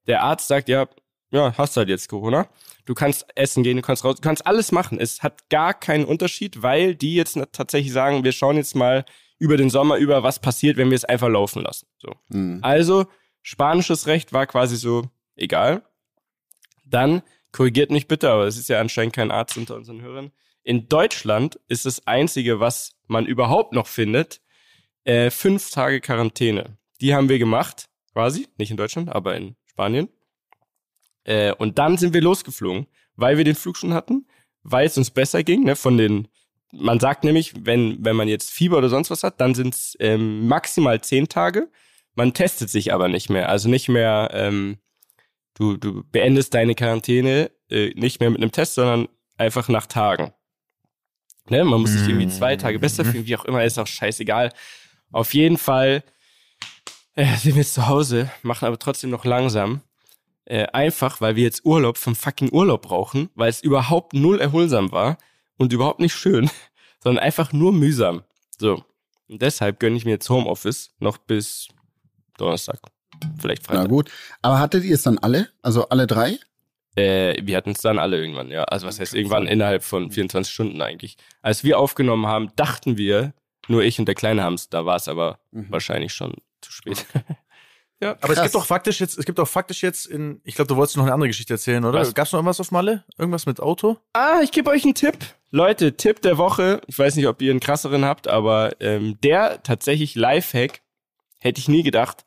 [0.07, 0.87] Der Arzt sagt, ja,
[1.31, 2.47] ja, hast halt jetzt Corona.
[2.85, 4.99] Du kannst essen gehen, du kannst raus, du kannst alles machen.
[4.99, 9.03] Es hat gar keinen Unterschied, weil die jetzt tatsächlich sagen, wir schauen jetzt mal
[9.39, 11.87] über den Sommer über, was passiert, wenn wir es einfach laufen lassen.
[11.97, 12.11] So.
[12.29, 12.59] Mhm.
[12.61, 13.07] Also
[13.43, 15.83] Spanisches Recht war quasi so egal.
[16.85, 20.31] Dann, korrigiert mich bitte, aber es ist ja anscheinend kein Arzt unter unseren Hörern.
[20.63, 24.41] In Deutschland ist das Einzige, was man überhaupt noch findet,
[25.03, 26.77] äh, fünf Tage Quarantäne.
[27.01, 30.07] Die haben wir gemacht, quasi, nicht in Deutschland, aber in Spanien.
[31.25, 34.25] Äh, und dann sind wir losgeflogen, weil wir den Flug schon hatten,
[34.63, 36.29] weil es uns besser ging, ne, von den
[36.73, 39.95] man sagt nämlich, wenn, wenn man jetzt Fieber oder sonst was hat, dann sind es
[39.99, 41.69] ähm, maximal zehn Tage.
[42.15, 43.49] Man testet sich aber nicht mehr.
[43.49, 44.77] Also nicht mehr, ähm,
[45.55, 50.33] du, du beendest deine Quarantäne äh, nicht mehr mit einem Test, sondern einfach nach Tagen.
[51.49, 51.63] Ne?
[51.63, 54.51] Man muss sich irgendwie zwei Tage besser fühlen, wie auch immer, ist auch scheißegal.
[55.11, 56.03] Auf jeden Fall
[57.15, 59.81] äh, sind wir jetzt zu Hause, machen aber trotzdem noch langsam.
[60.45, 64.91] Äh, einfach, weil wir jetzt Urlaub vom fucking Urlaub brauchen, weil es überhaupt null erholsam
[64.91, 65.17] war
[65.57, 66.49] und überhaupt nicht schön,
[66.99, 68.23] sondern einfach nur mühsam.
[68.57, 68.83] So.
[69.29, 71.69] Und deshalb gönne ich mir jetzt Homeoffice noch bis
[72.37, 72.79] Donnerstag.
[73.39, 73.83] Vielleicht Freitag.
[73.83, 74.09] Na gut.
[74.41, 75.49] Aber hattet ihr es dann alle?
[75.61, 76.37] Also alle drei?
[76.95, 78.63] Äh, wir hatten es dann alle irgendwann, ja.
[78.65, 81.17] Also was heißt irgendwann innerhalb von 24 Stunden eigentlich.
[81.41, 83.33] Als wir aufgenommen haben, dachten wir,
[83.67, 85.67] nur ich und der Kleine haben es, da war es aber Mhm.
[85.69, 87.05] wahrscheinlich schon zu spät.
[88.01, 88.41] Aber es Krass.
[88.43, 91.05] gibt doch faktisch jetzt, es gibt doch faktisch jetzt in, ich glaube, du wolltest noch
[91.05, 91.99] eine andere Geschichte erzählen, oder?
[92.01, 92.13] Was?
[92.13, 93.05] Gab's noch irgendwas auf Malle?
[93.17, 93.95] Irgendwas mit Auto?
[94.11, 95.15] Ah, ich gebe euch einen Tipp.
[95.51, 96.81] Leute, Tipp der Woche.
[96.87, 100.81] Ich weiß nicht, ob ihr einen krasseren habt, aber ähm, der tatsächlich Lifehack
[101.43, 102.25] hätte ich nie gedacht.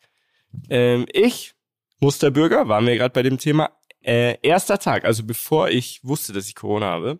[0.68, 1.54] Ähm, ich,
[2.00, 3.70] Musterbürger, waren wir gerade bei dem Thema,
[4.02, 7.18] äh, erster Tag, also bevor ich wusste, dass ich Corona habe,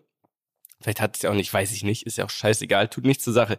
[0.79, 3.23] vielleicht hat es ja auch nicht, weiß ich nicht, ist ja auch scheißegal, tut nichts
[3.23, 3.57] zur Sache,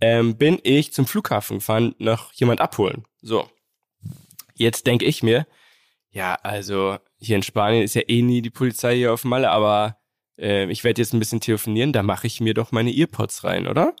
[0.00, 3.04] ähm, bin ich zum Flughafen gefahren, noch jemand abholen.
[3.22, 3.48] So.
[4.54, 5.46] Jetzt denke ich mir,
[6.10, 9.98] ja, also hier in Spanien ist ja eh nie die Polizei hier auf Malle, aber
[10.38, 13.66] äh, ich werde jetzt ein bisschen telefonieren, da mache ich mir doch meine Earpods rein,
[13.66, 13.96] oder?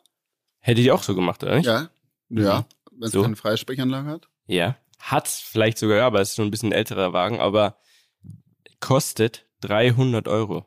[0.60, 1.66] Hättet ihr auch so gemacht, oder nicht?
[1.66, 1.90] Ja.
[2.28, 2.66] Ja.
[3.00, 3.22] Es So.
[3.22, 4.28] keine Freisprechanlage hat.
[4.46, 4.76] Ja.
[5.00, 7.78] Hat's vielleicht sogar, ja, aber es ist schon ein bisschen älterer Wagen, aber
[8.80, 10.66] kostet 300 Euro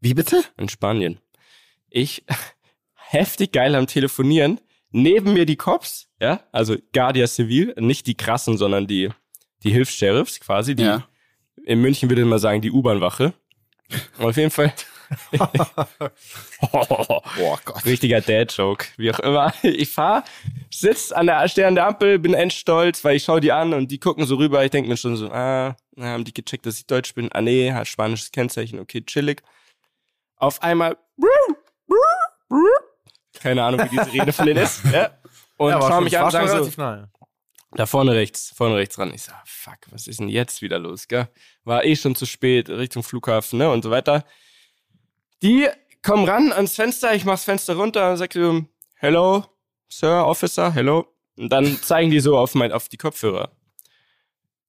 [0.00, 0.42] Wie bitte?
[0.56, 1.20] in Spanien.
[1.88, 2.24] Ich
[2.94, 4.60] heftig geil am Telefonieren.
[4.90, 9.10] Neben mir die Cops, ja, also Guardia Civil, nicht die krassen, sondern die,
[9.62, 11.06] die Hilfs-Sheriffs quasi, die, Ja.
[11.66, 13.34] in München würde man sagen, die U-Bahn-Wache.
[14.18, 14.72] Auf jeden Fall.
[16.72, 17.84] Boah Gott.
[17.84, 19.52] Richtiger Dad-Joke, wie auch immer.
[19.62, 20.24] Ich fahr,
[20.70, 23.90] sitz an der, steh an der Ampel, bin endstolz, weil ich schau die an und
[23.90, 24.64] die gucken so rüber.
[24.64, 27.30] Ich denk mir schon so, ah, haben die gecheckt, dass ich Deutsch bin?
[27.32, 29.42] Ah nee, hat spanisches Kennzeichen, okay, chillig.
[30.36, 30.96] Auf einmal,
[33.40, 35.10] keine Ahnung, wie diese Rede von denen ist, ja.
[35.56, 37.08] Und war schau schon- mich an und schon sag so, nah.
[37.72, 39.12] da vorne rechts, vorne rechts ran.
[39.12, 41.28] Ich so, ah, fuck, was ist denn jetzt wieder los, gell?
[41.64, 44.24] War eh schon zu spät, Richtung Flughafen, ne, und so weiter.
[45.42, 45.66] Die
[46.02, 48.64] kommen ran ans Fenster, ich mach's Fenster runter und sag so,
[48.96, 49.44] hello,
[49.88, 51.06] Sir, Officer, hello.
[51.36, 53.52] Und dann zeigen die so auf mein, auf die Kopfhörer.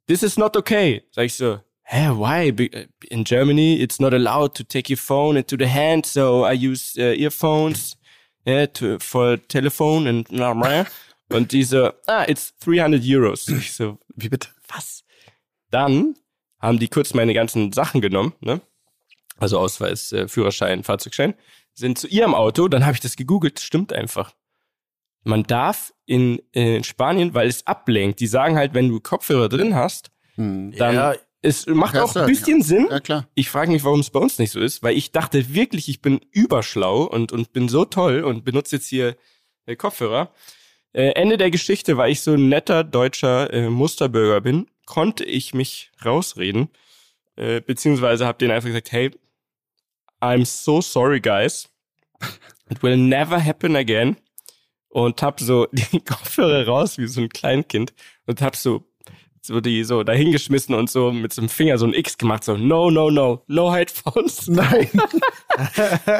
[0.07, 1.03] This is not okay.
[1.11, 2.51] Sag ich so, hä, why?
[2.51, 6.53] Be- In Germany, it's not allowed to take your phone into the hand, so I
[6.53, 7.97] use uh, earphones
[8.45, 10.85] yeah, to, for telephone and blah, blah.
[11.31, 13.47] Und die so, ah, it's 300 Euros.
[13.49, 14.49] Ich so, Wie bitte?
[14.67, 15.03] was?
[15.71, 16.15] Dann
[16.59, 18.61] haben die kurz meine ganzen Sachen genommen, ne?
[19.39, 21.33] Also Ausweis, äh, Führerschein, Fahrzeugschein,
[21.73, 24.33] sind zu ihrem Auto, dann habe ich das gegoogelt, stimmt einfach.
[25.23, 29.49] Man darf in, äh, in Spanien, weil es ablenkt, die sagen halt, wenn du Kopfhörer
[29.49, 30.71] drin hast, Hm.
[30.77, 32.25] dann Ja, es macht Ja, auch ein ja.
[32.25, 32.87] bisschen Sinn.
[32.89, 33.27] Ja, klar.
[33.35, 36.01] Ich frage mich, warum es bei uns nicht so ist, weil ich dachte wirklich, ich
[36.01, 39.15] bin überschlau und, und bin so toll und benutze jetzt hier
[39.65, 40.31] äh, Kopfhörer.
[40.93, 45.53] Äh, Ende der Geschichte, weil ich so ein netter deutscher äh, Musterbürger bin, konnte ich
[45.53, 46.69] mich rausreden.
[47.35, 49.11] Äh, beziehungsweise habe denen einfach gesagt, hey,
[50.21, 51.69] I'm so sorry, guys.
[52.69, 54.17] It will never happen again.
[54.89, 57.93] Und hab so die Kopfhörer raus wie so ein Kleinkind
[58.25, 58.85] und hab so
[59.41, 62.57] so die so dahingeschmissen und so mit so einem Finger so ein X gemacht, so
[62.57, 64.47] no, no, no, no headphones.
[64.47, 64.89] Nein.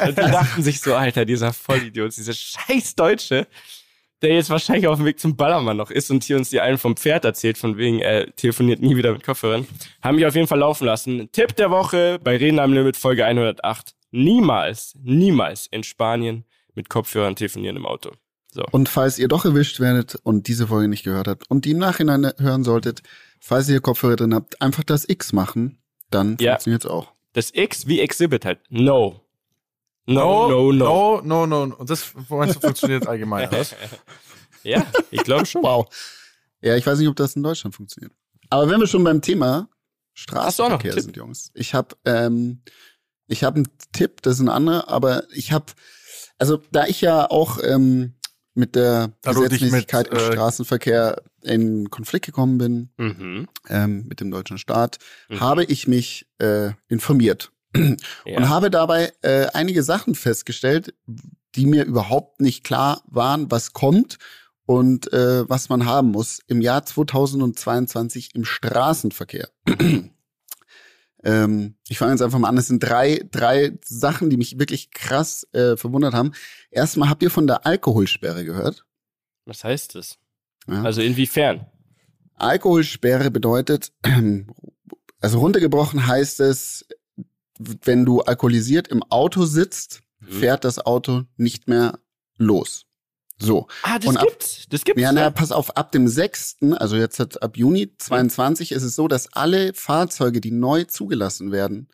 [0.06, 3.46] Und die dachten sich so, Alter, dieser Vollidiot, dieser scheiß Deutsche,
[4.22, 6.78] der jetzt wahrscheinlich auf dem Weg zum Ballermann noch ist und hier uns die einen
[6.78, 9.66] vom Pferd erzählt, von wegen, er telefoniert nie wieder mit Kopfhörern,
[10.02, 11.30] haben mich auf jeden Fall laufen lassen.
[11.32, 13.94] Tipp der Woche bei Reden am Limit Folge 108.
[14.12, 18.10] Niemals, niemals in Spanien mit Kopfhörern telefonieren im Auto.
[18.52, 18.64] So.
[18.72, 21.78] Und falls ihr doch erwischt werdet und diese Folge nicht gehört habt und die im
[21.78, 23.02] Nachhinein hören solltet,
[23.40, 25.78] falls ihr Kopfhörer drin habt, einfach das X machen,
[26.10, 26.52] dann Ja.
[26.54, 27.12] funktioniert's auch.
[27.32, 28.58] Das X wie Exhibit halt.
[28.68, 29.20] No.
[30.14, 31.20] No, no, no.
[31.22, 31.74] no, no, no.
[31.76, 33.58] Und das meinst du, funktioniert allgemein, oder?
[33.60, 33.74] was?
[34.62, 35.62] Ja, ich glaube schon.
[35.62, 35.86] Wow.
[36.60, 38.12] Ja, ich weiß nicht, ob das in Deutschland funktioniert.
[38.50, 39.68] Aber wenn wir schon beim Thema
[40.12, 41.50] Straßenverkehr sind, Jungs.
[41.54, 42.60] Ich habe ähm,
[43.26, 45.66] ich habe einen Tipp, das ist ein anderer, aber ich habe
[46.38, 48.14] also da ich ja auch ähm,
[48.54, 53.48] mit der Da Gesetzmäßigkeit mit, im äh, Straßenverkehr in Konflikt gekommen bin Mhm.
[53.68, 54.98] ähm, mit dem deutschen Staat,
[55.30, 55.40] Mhm.
[55.40, 57.50] habe ich mich äh, informiert.
[57.74, 58.36] Ja.
[58.36, 60.94] und habe dabei äh, einige Sachen festgestellt,
[61.54, 64.18] die mir überhaupt nicht klar waren, was kommt
[64.66, 69.48] und äh, was man haben muss im Jahr 2022 im Straßenverkehr.
[71.24, 72.56] ähm, ich fange jetzt einfach mal an.
[72.56, 76.32] Es sind drei, drei Sachen, die mich wirklich krass äh, verwundert haben.
[76.70, 78.84] Erstmal habt ihr von der Alkoholsperre gehört?
[79.44, 80.18] Was heißt das?
[80.68, 80.82] Ja.
[80.84, 81.66] Also inwiefern?
[82.34, 83.92] Alkoholsperre bedeutet,
[85.20, 86.86] also runtergebrochen heißt es,
[87.84, 90.32] wenn du alkoholisiert im Auto sitzt, mhm.
[90.32, 91.98] fährt das Auto nicht mehr
[92.36, 92.86] los.
[93.38, 93.68] So.
[93.82, 94.66] Ah, das ab, gibt's.
[94.68, 95.00] Das gibt's.
[95.00, 98.76] Ja, na, pass auf, ab dem 6., also jetzt ab Juni 22 mhm.
[98.76, 101.88] ist es so, dass alle Fahrzeuge, die neu zugelassen werden,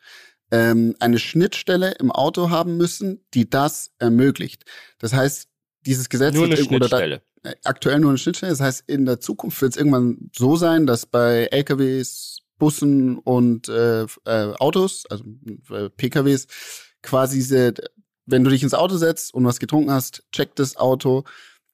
[0.51, 4.65] ähm, eine Schnittstelle im Auto haben müssen, die das ermöglicht.
[4.99, 5.49] Das heißt,
[5.87, 7.23] dieses Gesetz nur eine Schnittstelle.
[7.43, 8.51] Da, äh, aktuell nur eine Schnittstelle.
[8.51, 13.69] Das heißt, in der Zukunft wird es irgendwann so sein, dass bei LKWs, Bussen und
[13.69, 15.25] äh, äh, Autos, also
[15.71, 16.47] äh, PKWs,
[17.03, 17.75] quasi diese,
[18.25, 21.25] wenn du dich ins Auto setzt und was getrunken hast, checkt das Auto,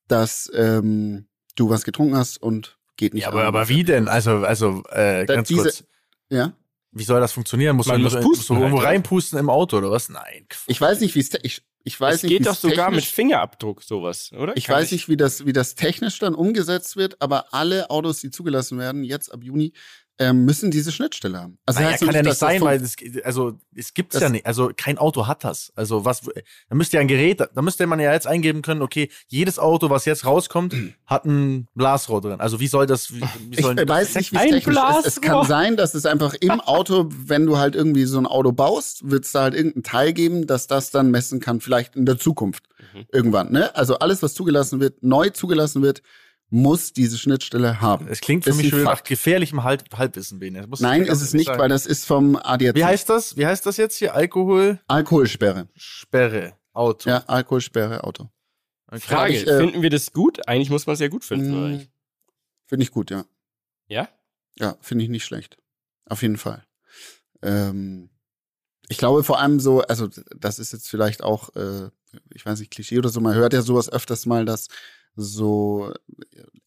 [0.08, 3.24] dass ähm, du was getrunken hast und geht nicht.
[3.24, 4.08] Ja, aber, aber wie denn?
[4.08, 5.84] Also, also äh, ganz diese, kurz.
[6.30, 6.52] Ja.
[6.92, 7.76] Wie soll das funktionieren?
[7.76, 10.10] Muss man, man muss pusten, so irgendwo halt, reinpusten im Auto oder was?
[10.10, 10.46] Nein.
[10.66, 12.30] Ich weiß nicht, wie es ich, ich weiß es nicht.
[12.30, 14.56] geht doch sogar mit Fingerabdruck sowas, oder?
[14.56, 14.92] Ich Kann weiß ich?
[14.92, 19.04] nicht, wie das wie das technisch dann umgesetzt wird, aber alle Autos, die zugelassen werden
[19.04, 19.72] jetzt ab Juni,
[20.22, 21.58] ähm, müssen diese Schnittstelle haben.
[21.66, 24.46] Also naja, kann ja nicht sein, weil es, also es gibt's ja nicht.
[24.46, 25.72] Also kein Auto hat das.
[25.74, 28.82] Also was, da müsste ja ein Gerät, da müsste man ja jetzt eingeben können.
[28.82, 30.74] Okay, jedes Auto, was jetzt rauskommt,
[31.06, 32.40] hat ein Blasrohr drin.
[32.40, 33.12] Also wie soll das?
[33.12, 35.06] Wie, wie soll ich weiß nicht, wie es technisch ist.
[35.06, 38.52] Es kann sein, dass es einfach im Auto, wenn du halt irgendwie so ein Auto
[38.52, 42.06] baust, wird es da halt irgendein Teil geben, dass das dann messen kann, vielleicht in
[42.06, 43.06] der Zukunft mhm.
[43.12, 43.50] irgendwann.
[43.50, 43.74] Ne?
[43.74, 46.02] Also alles, was zugelassen wird, neu zugelassen wird,
[46.52, 48.08] muss diese Schnittstelle haben.
[48.08, 50.68] Es klingt für ist mich schon nach gefährlichem Halb Halbwissen, Bene.
[50.80, 51.58] Nein, ist es nicht, sagen.
[51.58, 52.74] weil das ist vom ADAC.
[52.74, 53.38] Wie heißt das?
[53.38, 54.14] Wie heißt das jetzt hier?
[54.14, 54.78] Alkohol?
[54.86, 55.68] Alkoholsperre.
[55.74, 56.52] Sperre.
[56.74, 57.08] Auto.
[57.08, 58.28] Ja, Alkoholsperre, Auto.
[58.86, 59.00] Okay.
[59.00, 60.46] Frage, ich, äh, finden wir das gut?
[60.46, 61.54] Eigentlich muss man es ja gut finden.
[61.54, 61.86] Hm,
[62.66, 63.24] finde ich gut, ja.
[63.88, 64.10] Ja?
[64.58, 65.56] Ja, finde ich nicht schlecht.
[66.04, 66.66] Auf jeden Fall.
[67.40, 68.10] Ähm,
[68.88, 71.88] ich glaube vor allem so, also das ist jetzt vielleicht auch, äh,
[72.34, 74.68] ich weiß nicht, Klischee oder so, man hört ja sowas öfters mal, dass
[75.14, 75.92] so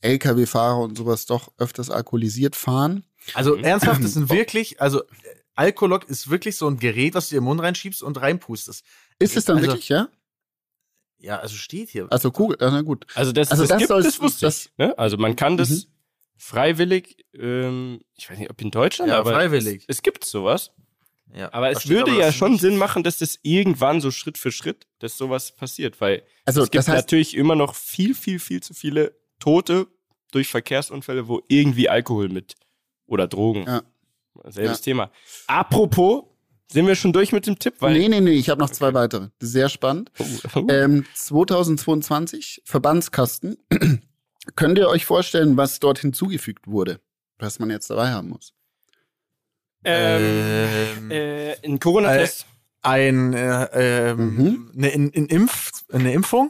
[0.02, 3.06] Lkw-Fahrer und sowas doch öfters alkoholisiert fahren.
[3.34, 5.02] Also ernsthaft, das sind wirklich, also
[5.56, 8.86] Alkolog ist wirklich so ein Gerät, was du dir im Mund reinschiebst und reinpustest.
[9.20, 10.10] Ist es dann also, wirklich, ja?
[11.18, 12.08] Ja, also steht hier.
[12.12, 13.08] Also cool, na gut.
[13.16, 14.78] Also das, also das, das, gibt, soll, das wusste das, ich.
[14.78, 14.98] Ne?
[14.98, 15.84] Also man kann das mhm.
[16.38, 19.86] freiwillig, ähm, ich weiß nicht, ob in Deutschland, ja, aber freiwillig.
[19.88, 20.72] Es, es gibt sowas.
[21.36, 24.52] Ja, aber es würde aber ja schon Sinn machen, dass das irgendwann so Schritt für
[24.52, 28.40] Schritt, dass sowas passiert, weil also, es gibt das heißt, natürlich immer noch viel, viel,
[28.40, 29.88] viel zu viele Tote
[30.32, 32.56] durch Verkehrsunfälle, wo irgendwie Alkohol mit
[33.06, 33.66] oder Drogen.
[33.68, 33.84] Ja.
[34.46, 34.84] Selbes ja.
[34.84, 35.12] Thema.
[35.48, 36.24] Apropos,
[36.72, 37.76] sind wir schon durch mit dem Tipp?
[37.80, 39.30] Weil nee, nee, nee, ich habe noch zwei weitere.
[39.40, 40.12] Sehr spannend.
[40.20, 40.68] Oh, oh.
[40.70, 43.58] Ähm, 2022, Verbandskasten.
[44.56, 47.02] Könnt ihr euch vorstellen, was dort hinzugefügt wurde,
[47.40, 48.55] was man jetzt dabei haben muss?
[49.86, 52.42] Ähm, äh, ein Corona-Test.
[52.42, 54.72] Äh, ein, äh, ähm, mhm.
[54.78, 56.50] eine, eine, Impf, eine Impfung?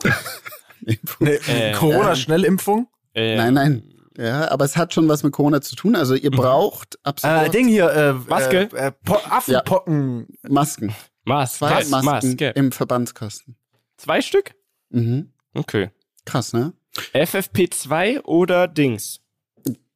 [1.20, 2.88] eine äh, Corona-Schnellimpfung?
[3.14, 3.84] Äh, nein, nein.
[4.18, 5.96] Ja, aber es hat schon was mit Corona zu tun.
[5.96, 6.38] Also ihr mhm.
[6.38, 7.48] braucht absolut.
[7.48, 8.70] Äh, Ding hier, äh, Maske.
[8.74, 8.92] Äh,
[9.30, 10.28] Affenpocken.
[10.44, 10.50] Ja.
[10.50, 10.96] Masken.
[11.24, 12.50] Mas Zwei Mas Masken Maske.
[12.50, 13.56] im Verbandskasten.
[13.98, 14.54] Zwei Stück?
[14.90, 15.32] Mhm.
[15.54, 15.90] Okay.
[16.26, 16.74] Krass, ne?
[17.14, 19.22] FFP2 oder Dings?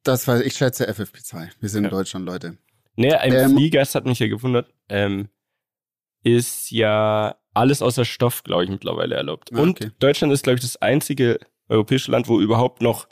[0.02, 1.48] Das war, ich schätze FFP2.
[1.60, 1.90] Wir sind ja.
[1.90, 2.56] in Deutschland, Leute.
[3.00, 5.30] Nee, ein ähm, Flieger, das hat mich ja gewundert, ähm,
[6.22, 9.48] ist ja alles außer Stoff, glaube ich, mittlerweile erlaubt.
[9.54, 11.38] Ah, Und Deutschland ist, glaube ich, das einzige
[11.70, 13.08] europäische Land, wo überhaupt noch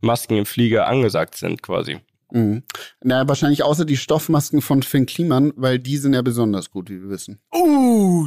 [0.00, 1.98] Masken im Flieger angesagt sind, quasi.
[2.32, 2.62] Mhm.
[3.04, 7.02] Na, wahrscheinlich außer die Stoffmasken von Finn Kliman, weil die sind ja besonders gut, wie
[7.02, 7.38] wir wissen.
[7.54, 8.26] Uh, uh,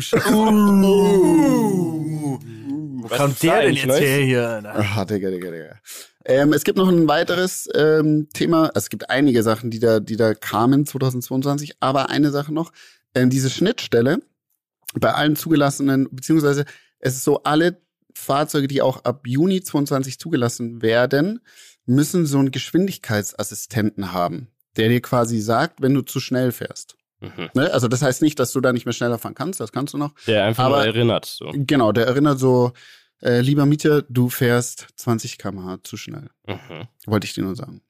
[3.02, 4.62] Wo kommt der denn jetzt her hier?
[4.64, 5.80] Ach, Digga, Digga, Digga.
[6.26, 8.72] Ähm, es gibt noch ein weiteres ähm, Thema.
[8.76, 12.72] Es gibt einige Sachen, die da, die da kamen 2022, aber eine Sache noch.
[13.16, 14.20] Ähm, diese Schnittstelle
[14.96, 16.66] bei allen zugelassenen, beziehungsweise
[17.00, 17.82] es ist so, alle
[18.14, 21.40] Fahrzeuge, die auch ab Juni 22 zugelassen werden,
[21.86, 26.96] müssen so einen Geschwindigkeitsassistenten haben, der dir quasi sagt, wenn du zu schnell fährst.
[27.22, 27.50] Mhm.
[27.54, 27.72] Ne?
[27.74, 29.98] Also das heißt nicht, dass du da nicht mehr schneller fahren kannst, das kannst du
[29.98, 30.14] noch.
[30.28, 31.26] Der einfach aber, erinnert.
[31.26, 31.52] So.
[31.54, 32.74] Genau, der erinnert so,
[33.22, 36.30] äh, lieber Mieter, du fährst 20 km/h zu schnell.
[36.48, 36.88] Mhm.
[37.06, 37.82] Wollte ich dir nur sagen.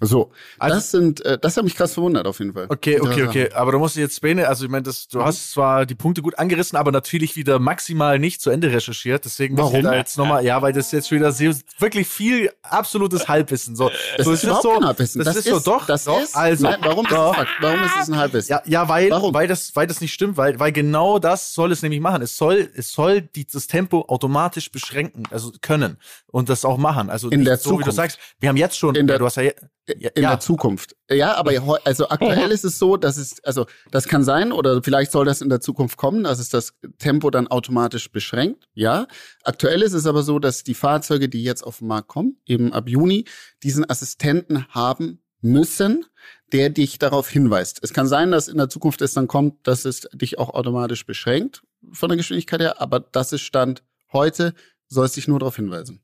[0.00, 2.66] So, Also- das sind, äh, das hat mich krass verwundert auf jeden Fall.
[2.68, 3.50] Okay, okay, okay.
[3.52, 5.18] Aber du musst jetzt Bene, also ich meine, das, Mhm.
[5.18, 9.24] du hast zwar die Punkte gut angerissen, aber natürlich wieder maximal nicht zu Ende recherchiert.
[9.24, 9.84] Deswegen muss ich Warum?
[9.84, 13.76] da jetzt nochmal, ja, weil das jetzt wieder sehr, wirklich viel absolutes Halbwissen.
[13.76, 15.22] So, Das so, ist überhaupt so, kein Halbwissen.
[15.24, 16.20] Das, ist so, doch, das doch.
[16.20, 17.28] ist, also, nein, warum, ist doch.
[17.28, 17.50] das Fakt?
[17.60, 18.50] warum ist es ein Halbwissen?
[18.50, 19.32] Ja, ja, weil, Warum?
[19.32, 22.20] weil das, weil das nicht stimmt, weil, weil genau das soll es nämlich machen.
[22.20, 25.98] Es soll, es soll die, das Tempo automatisch beschränken, also können
[26.32, 27.10] und das auch machen.
[27.10, 27.96] Also In nicht der so wie du Zukunft.
[27.96, 29.52] sagst, wir haben jetzt schon, In der- du hast ja,
[29.86, 30.30] in ja.
[30.30, 30.96] der Zukunft.
[31.10, 31.52] Ja, aber
[31.84, 35.42] also aktuell ist es so, dass es, also das kann sein oder vielleicht soll das
[35.42, 38.66] in der Zukunft kommen, dass es das Tempo dann automatisch beschränkt.
[38.72, 39.06] Ja.
[39.42, 42.72] Aktuell ist es aber so, dass die Fahrzeuge, die jetzt auf den Markt kommen, eben
[42.72, 43.26] ab Juni,
[43.62, 46.06] diesen Assistenten haben müssen,
[46.52, 47.80] der dich darauf hinweist.
[47.82, 51.04] Es kann sein, dass in der Zukunft es dann kommt, dass es dich auch automatisch
[51.04, 54.54] beschränkt von der Geschwindigkeit her, aber das ist Stand heute,
[54.88, 56.00] soll es dich nur darauf hinweisen.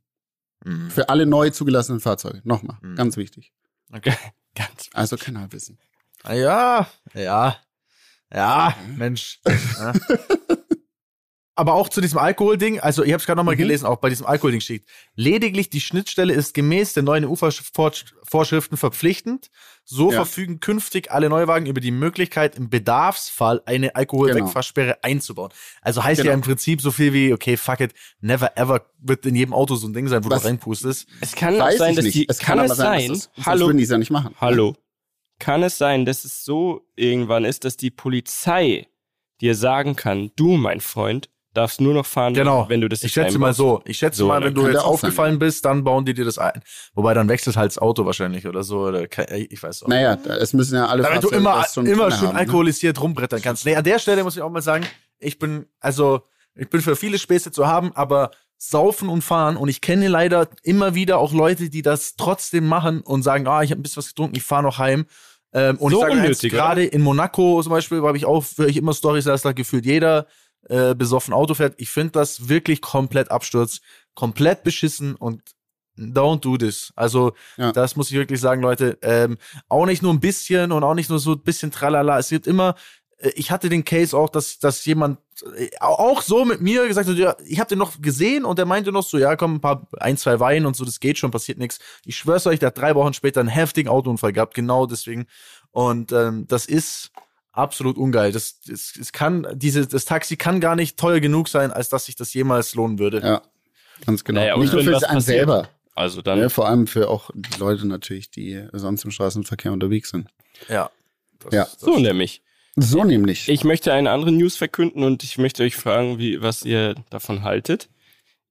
[0.64, 0.90] Mhm.
[0.90, 2.42] Für alle neu zugelassenen Fahrzeuge.
[2.44, 2.96] Nochmal, Mhm.
[2.96, 3.52] ganz wichtig.
[3.92, 4.14] Okay.
[4.55, 4.88] Ganz.
[4.92, 5.79] Also Halbwissen.
[6.22, 7.57] Ah, Ja, ja,
[8.33, 9.40] ja, Mensch.
[9.46, 9.92] Ja.
[11.60, 13.58] Aber auch zu diesem Alkoholding, also ich habe es gerade nochmal Mhm.
[13.58, 19.50] gelesen, auch bei diesem Alkoholding steht, lediglich die Schnittstelle ist gemäß der neuen EU-Vorschriften verpflichtend.
[19.84, 20.16] So Ja.
[20.16, 25.50] verfügen künftig alle Neuwagen über die Möglichkeit, im Bedarfsfall eine Alkoholwegfahrsperre einzubauen.
[25.82, 26.34] Also heißt ja Genau.
[26.36, 27.92] im Prinzip so viel wie, okay, fuck it,
[28.22, 31.08] never ever wird in jedem Auto so ein Ding sein, wo Was- du reinpustest.
[31.20, 32.14] Es kann auch Weiß sein, ich dass nicht.
[32.14, 34.34] die, es kann, aber es sein, dass das, hallo, würden die es ja nicht machen.
[34.40, 34.76] hallo,
[35.38, 38.86] kann es sein, dass es so irgendwann ist, dass die Polizei
[39.42, 42.66] dir sagen kann, du, mein Freund, darfst nur noch fahren, Genau.
[42.68, 43.82] wenn du das Ich jetzt schätze mal so.
[43.84, 46.62] Ich schätze So, mal, wenn du jetzt aufgefallen bist, dann bauen die dir das ein.
[46.94, 48.80] Wobei dann wechselt halt das Auto wahrscheinlich oder so.
[48.86, 49.88] Oder ich weiß auch.
[49.88, 52.34] Naja, da- es müssen ja alle Damit du Fahrzeuge immer, das schon immer schön haben,
[52.34, 52.40] ne?
[52.40, 53.66] alkoholisiert rumbrettern kannst.
[53.66, 54.86] Nee, an der Stelle muss ich auch mal sagen,
[55.18, 56.22] ich bin, also,
[56.54, 60.46] ich bin für viele Späße zu haben, aber saufen und fahren und ich kenne leider
[60.62, 64.02] immer wieder auch Leute, die das trotzdem machen und sagen, ah, ich habe ein bisschen
[64.02, 65.06] was getrunken, ich fahre noch heim.
[65.52, 68.76] Ähm, und So ich sage gerade in Monaco zum Beispiel, habe ich auch, höre ich
[68.76, 70.26] immer Stories, dass da gefühlt jeder
[70.68, 71.74] äh, besoffen Auto fährt.
[71.78, 73.80] Ich finde das wirklich komplett Absturz,
[74.14, 75.42] komplett beschissen und
[75.98, 76.92] don't do this.
[76.96, 77.72] Also Ja.
[77.72, 78.98] das muss ich wirklich sagen, Leute.
[79.02, 82.18] Ähm, auch nicht nur ein bisschen und auch nicht nur so ein bisschen tralala.
[82.18, 82.74] Es gibt immer,
[83.18, 85.18] äh, ich hatte den Case auch, dass, dass jemand
[85.56, 88.66] äh, auch so mit mir gesagt hat, ja, ich habe den noch gesehen und der
[88.66, 91.30] meinte noch so, ja, komm, ein paar, ein, zwei Wein und so, das geht schon,
[91.30, 91.80] passiert nichts.
[92.04, 95.26] Ich schwör's euch, der hat drei Wochen später einen heftigen Autounfall gehabt, genau deswegen.
[95.70, 97.10] Und ähm, das ist
[97.52, 98.32] absolut ungeil.
[98.32, 102.06] Das, das, es kann, diese, das Taxi kann gar nicht teuer genug sein, als dass
[102.06, 103.20] sich das jemals lohnen würde.
[103.20, 103.42] Ja,
[104.06, 104.40] ganz genau.
[104.40, 107.30] Naja, und nicht nur für einen passiert, selber, Also dann, ne, vor allem für auch
[107.34, 110.28] die Leute natürlich, die sonst im Straßenverkehr unterwegs sind.
[110.68, 110.90] Ja.
[111.40, 111.64] Das, Ja.
[111.64, 112.42] Das, so nämlich.
[112.76, 113.48] So nämlich.
[113.48, 117.42] Ich möchte eine andere News verkünden und ich möchte euch fragen, wie, was ihr davon
[117.42, 117.88] haltet.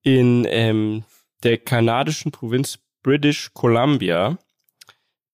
[0.01, 1.03] In ähm,
[1.43, 4.38] der kanadischen Provinz British Columbia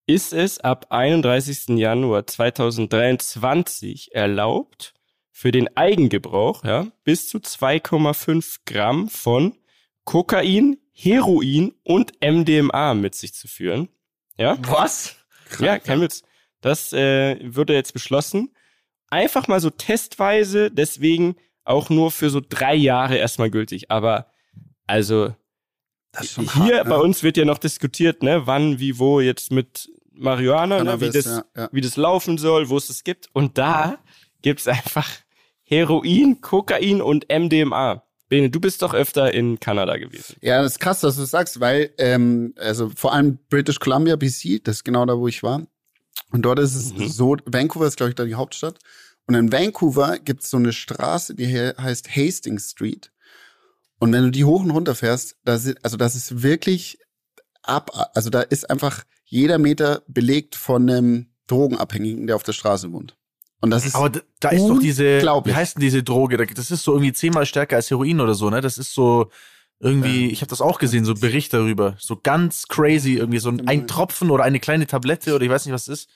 [0.07, 1.77] ist es ab 31.
[1.77, 4.93] Januar 2023 erlaubt,
[5.31, 9.57] für den Eigengebrauch ja, bis zu 2,5 Gramm von
[10.05, 13.89] Kokain, Heroin und MDMA mit sich zu führen.
[14.37, 14.57] Ja?
[14.61, 15.17] Was?
[15.59, 16.23] Ja, kein Witz.
[16.61, 18.55] Das äh, wurde jetzt beschlossen.
[19.09, 23.91] Einfach mal so testweise, deswegen auch nur für so drei Jahre erstmal gültig.
[23.91, 24.31] Aber
[24.87, 25.35] also
[26.19, 26.85] hier hart, ne?
[26.85, 31.09] bei uns wird ja noch diskutiert, ne, wann, wie, wo jetzt mit Marihuana, ne, wie,
[31.09, 31.69] das, ja, ja.
[31.71, 33.27] wie das laufen soll, wo es das gibt.
[33.33, 33.97] Und da
[34.41, 35.09] gibt's einfach
[35.63, 38.03] Heroin, Kokain und MDMA.
[38.27, 40.35] Bene, du bist doch öfter in Kanada gewesen.
[40.41, 44.15] Ja, das ist krass, dass du das sagst, weil, ähm, also vor allem British Columbia,
[44.15, 45.61] BC, das ist genau da, wo ich war.
[46.31, 47.07] Und dort ist es Mhm.
[47.07, 48.79] so, Vancouver ist, glaube ich, da die Hauptstadt.
[49.27, 53.11] Und in Vancouver gibt es so eine Straße, die he- heißt Hastings Street.
[54.05, 56.99] Und wenn du die hoch und runter fährst, da sind, also das ist wirklich
[57.63, 62.91] ab, also da ist einfach jeder Meter belegt von einem Drogenabhängigen, der auf der Straße
[62.91, 63.15] wohnt.
[63.61, 66.37] Und das ist Aber da, ist doch diese, wie heißt denn diese Droge?
[66.37, 68.61] Da- Das ist so irgendwie zehnmal stärker als Heroin oder so, ne?
[68.61, 69.29] Das ist so
[69.79, 71.95] irgendwie, ich habe das auch gesehen, so Bericht darüber.
[71.99, 75.65] So ganz crazy, irgendwie so ein, ein Tropfen oder eine kleine Tablette oder ich weiß
[75.65, 76.09] nicht, was es ist.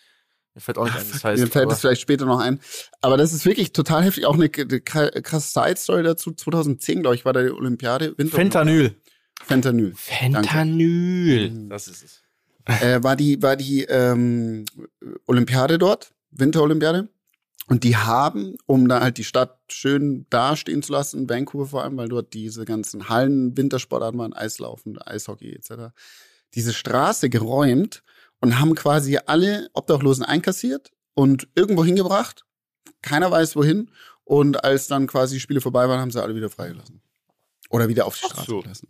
[0.55, 1.41] Mir fällt auch nicht ein, das heißt.
[1.41, 2.59] Mir fällt es vielleicht später noch ein.
[3.01, 4.25] Aber das ist wirklich total heftig.
[4.25, 6.31] Auch eine, eine krasse Side-Story dazu.
[6.31, 8.17] 2010, glaube ich, war da die Olympiade.
[8.17, 8.95] Winter Fentanyl.
[9.41, 9.93] Fentanyl.
[9.95, 11.69] Fentanyl.
[11.69, 12.23] Das ist es.
[12.81, 14.65] äh, war die, war die ähm,
[15.25, 17.09] Olympiade dort, Winterolympiade.
[17.67, 21.97] Und die haben, um da halt die Stadt schön dastehen zu lassen, Vancouver vor allem,
[21.97, 25.93] weil dort diese ganzen Hallen, Wintersportarten waren, Eislaufen, Eishockey etc.,
[26.55, 28.03] diese Straße geräumt
[28.41, 32.45] und haben quasi alle Obdachlosen einkassiert und irgendwo hingebracht.
[33.01, 33.91] Keiner weiß wohin.
[34.23, 37.01] Und als dann quasi die Spiele vorbei waren, haben sie alle wieder freigelassen.
[37.69, 38.59] Oder wieder auf die Straße so.
[38.61, 38.87] gelassen.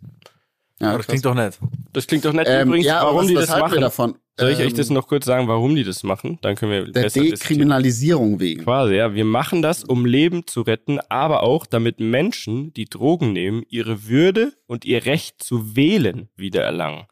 [0.80, 1.06] Ja, das krass.
[1.06, 1.58] klingt doch nett.
[1.92, 3.80] Das klingt doch nett Ähm, übrigens, ja, warum was, die das machen.
[3.80, 4.18] davon?
[4.38, 6.38] Soll ich euch ähm, das noch kurz sagen, warum die das machen?
[6.40, 7.38] Dann können wir der besser diskutieren.
[7.38, 8.64] Dekriminalisierung wegen.
[8.64, 9.14] Quasi, ja.
[9.14, 14.06] Wir machen das, um Leben zu retten, aber auch, damit Menschen, die Drogen nehmen, ihre
[14.06, 17.04] Würde und ihr Recht zu wählen wiedererlangen.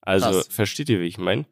[0.00, 0.48] Also, Krass.
[0.48, 1.46] versteht ihr, wie ich meine?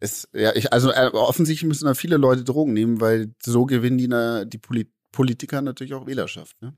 [0.00, 3.96] Ist, ja, ich, also äh, offensichtlich müssen da viele Leute Drogen nehmen, weil so gewinnen
[3.98, 6.60] die, na, die Poli Politiker natürlich auch Wählerschaft.
[6.60, 6.74] Ne?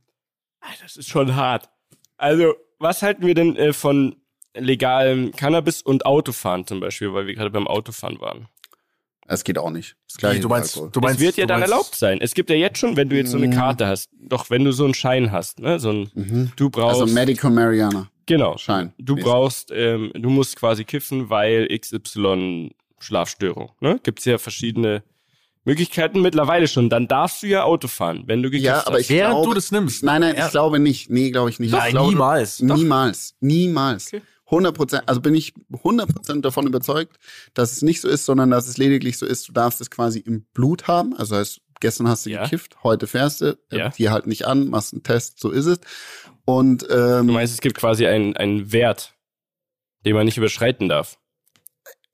[0.61, 1.69] Ah, Das ist schon hart.
[2.17, 4.15] Also, was halten wir denn äh, von
[4.57, 8.47] legalem Cannabis und Autofahren zum Beispiel, weil wir gerade beim Autofahren waren?
[9.27, 9.97] Das geht auch nicht.
[10.21, 12.19] Das Nee, du meinst, du meinst, es wird ja dann meinst, erlaubt sein.
[12.21, 13.53] Es gibt ja jetzt schon, wenn du jetzt so eine Mm.
[13.53, 16.53] Karte hast, doch wenn du so einen Schein hast, ne, so ein, Mhm.
[16.57, 18.09] du brauchst, Also Medical Mariana.
[18.25, 18.95] genau, Schein.
[18.99, 22.71] du brauchst, ähm, du musst quasi kiffen, weil XY
[23.01, 24.01] Schlafstörung, ne?
[24.03, 25.03] Gibt's ja verschiedene
[25.65, 26.89] Möglichkeiten mittlerweile schon.
[26.89, 29.03] Dann darfst du ja Auto fahren, wenn du gekifft Ja, aber hast.
[29.03, 30.03] ich Während glaube, du das nimmst.
[30.03, 30.47] Nein, nein, Ja.
[30.47, 31.11] ich glaube nicht.
[31.11, 31.73] Nee, glaube ich nicht.
[31.73, 32.61] Nein, ich glaube, niemals.
[32.61, 33.35] Niemals.
[33.41, 34.07] Niemals.
[34.09, 34.23] Okay.
[34.51, 37.19] 100 Prozent, also bin ich 100 Prozent davon überzeugt,
[37.53, 40.21] dass es nicht so ist, sondern dass es lediglich so ist, du darfst es quasi
[40.21, 41.15] im Blut haben.
[41.19, 42.45] Also heißt, gestern hast du Ja.
[42.45, 43.89] gekifft, heute fährst du, äh, Ja.
[43.91, 45.81] die halt nicht an, machst einen Test, so ist es.
[46.47, 49.13] Und ähm, Du meinst, es gibt quasi einen, einen Wert,
[50.07, 51.19] den man nicht überschreiten darf.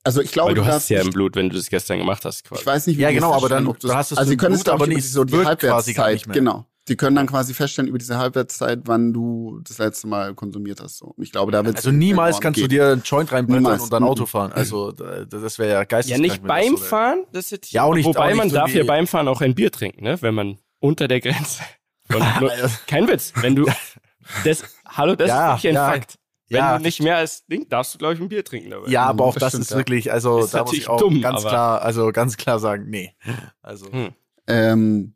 [0.05, 1.97] Also ich glaube, Weil du hast es darfst ja im Blut, wenn du das gestern
[1.99, 2.61] gemacht hast, quasi.
[2.61, 4.29] ich weiß nicht, wie Ja, genau, das aber dann- ob das- du hast es also
[4.29, 6.33] sie können es Blut, glaube aber ich so die Halbwertszeit, nicht mehr.
[6.35, 6.65] genau.
[6.87, 10.97] Die können dann quasi feststellen über diese Halbwertszeit, wann du das letzte Mal konsumiert hast.
[10.99, 11.07] So.
[11.07, 14.03] Und Ich glaube, da wird Also niemals kannst du dir einen Joint reinbrettern und dann
[14.03, 14.09] Mhm.
[14.09, 14.51] Auto fahren.
[14.53, 16.21] Also da- das wäre ja Ja, geisteskrank.
[16.21, 16.83] nicht wenn das beim so.
[16.83, 19.27] Fahren, das jetzt Ja, auch nicht- Wobei auch nicht man so darf ja beim Fahren
[19.27, 20.21] auch ein Bier trinken, ne?
[20.21, 21.61] Wenn man unter der Grenze.
[22.87, 23.65] Kein Witz, wenn du
[24.43, 25.89] das, hallo, das Ja, ist wirklich ein ja.
[25.91, 26.15] Fakt.
[26.49, 26.77] Wenn Ja.
[26.77, 28.89] du nicht mehr als Ding, darfst du, glaube ich, ein Bier trinken dabei.
[28.89, 29.77] Ja, aber auch Das das, stimmt, ist ja.
[29.77, 32.89] wirklich, also Ist da muss natürlich ich auch dumm, ganz klar, also ganz klar sagen,
[32.89, 33.15] nee.
[33.61, 34.13] Also Hm.
[34.47, 35.15] Ähm,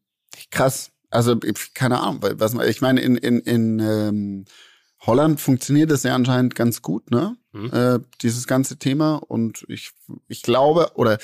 [0.52, 0.92] krass.
[1.12, 1.36] Also
[1.74, 4.46] keine Ahnung, weil was ich meine in in in ähm,
[5.02, 7.36] Holland funktioniert das ja anscheinend ganz gut, ne?
[7.52, 7.72] Mhm.
[7.74, 9.92] Äh, dieses ganze Thema und ich
[10.28, 11.18] ich glaube oder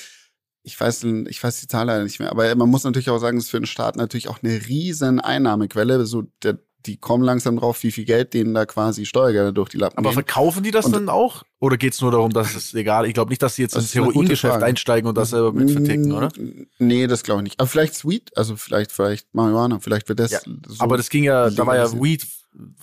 [0.64, 3.38] ich weiß ich weiß die Zahl leider nicht mehr, aber man muss natürlich auch sagen,
[3.38, 6.04] es ist für den Staat natürlich auch eine riesen Einnahmequelle.
[6.06, 9.76] So der, die kommen langsam drauf, wie viel Geld denen da quasi Steuergelder durch die
[9.78, 10.14] Lappen Aber gehen.
[10.14, 11.42] verkaufen die das Und- dann auch?
[11.58, 13.06] Oder geht's nur darum, dass es egal?
[13.06, 16.12] Ich glaube nicht, dass sie jetzt Das ins Heroingeschäft einsteigen und das selber mit verticken,
[16.12, 16.28] oder?
[16.38, 17.60] Mm, Nee, das glaube ich nicht.
[17.60, 20.30] Aber vielleicht Sweet, also vielleicht, vielleicht Marihuana, vielleicht wird das.
[20.30, 21.90] Ja, so Aber das ging ja, da war ja.
[21.92, 22.26] Weed,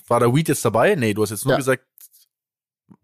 [0.07, 0.95] war da Weed jetzt dabei?
[0.95, 1.57] Nee, du hast jetzt nur Ja.
[1.57, 1.83] gesagt,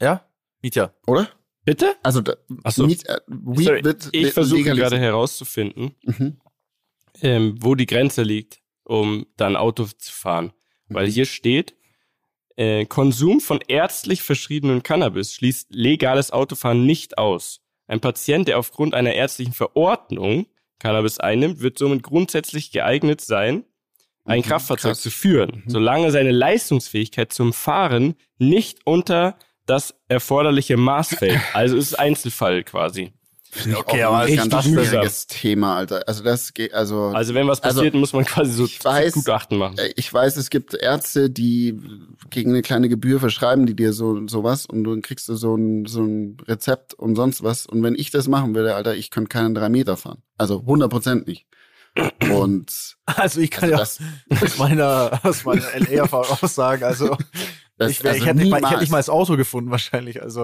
[0.02, 0.26] ja?
[0.62, 0.92] Mietja.
[1.08, 1.30] oder?
[1.66, 1.94] Bitte?
[2.04, 2.34] Also da,
[2.64, 6.38] Achso, Miet, äh, Weed sorry, wird ich versuche gerade herauszufinden, Mhm.
[7.22, 10.52] ähm, wo die Grenze liegt, um dann Auto zu fahren.
[10.90, 11.76] Weil hier steht,
[12.58, 17.62] äh, Konsum von ärztlich verschriebenen Cannabis schließt legales Autofahren nicht aus.
[17.88, 20.46] Ein Patient, der aufgrund einer ärztlichen Verordnung
[20.80, 23.64] Cannabis einnimmt, wird somit grundsätzlich geeignet sein,
[24.26, 25.02] ein Mhm, Kraftfahrzeug krass.
[25.02, 25.70] zu führen, Mhm.
[25.70, 31.40] solange seine Leistungsfähigkeit zum Fahren nicht unter das erforderliche Maß fällt.
[31.54, 33.12] Also ist es Einzelfall quasi.
[33.76, 34.86] Okay, aber ein richtig ganz mühsam.
[34.86, 36.04] schwieriges Thema, Alter.
[36.08, 39.58] Also das geht, also, Also wenn was Also, passiert, muss man quasi so weiß- Gutachten
[39.58, 39.78] machen.
[39.80, 41.80] äh, ich weiß, es gibt Ärzte, die
[42.30, 45.86] gegen eine kleine Gebühr verschreiben die dir so sowas und dann kriegst du so ein,
[45.86, 47.66] so ein Rezept und sonst was.
[47.66, 50.22] Und wenn ich das machen würde, Alter, ich könnte keinen drei Meter fahren.
[50.38, 51.48] Also 100 Prozent nicht.
[52.32, 57.18] Und Also ich kann also ja das, aus meiner, aus meiner LA-Erfahrung auch sagen, also,
[57.78, 58.72] das ich, wär, also ich, hätte nicht mal, ich niemals.
[58.72, 60.22] hätte nicht mal das Auto gefunden wahrscheinlich.
[60.22, 60.44] Also,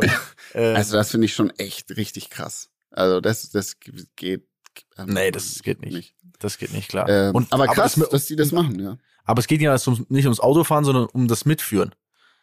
[0.54, 2.70] äh, Also das finde ich schon echt richtig krass.
[2.96, 3.78] Also das, das
[4.16, 4.48] geht.
[4.98, 6.16] ähm, Nee, das geht nicht.
[6.40, 7.08] das geht nicht klar.
[7.10, 8.98] Ähm, Und- aber krass, das, dass die das machen, ja.
[9.24, 11.94] aber es geht ja um, nicht ums Autofahren, sondern um das Mitführen.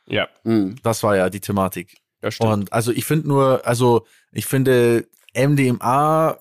[0.07, 0.77] Ja, Mhm.
[0.83, 1.97] Das war ja die Thematik.
[2.23, 2.51] ja stimmt.
[2.53, 6.39] Und also ich finde nur, also ich finde MDMA,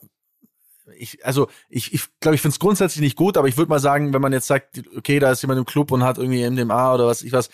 [0.97, 3.79] ich, also ich, ich glaube, ich finde es grundsätzlich nicht gut, aber ich würde mal
[3.79, 6.93] sagen, wenn man jetzt sagt, okay, da ist jemand im Club und hat irgendwie MDMA
[6.95, 7.49] oder was ich was,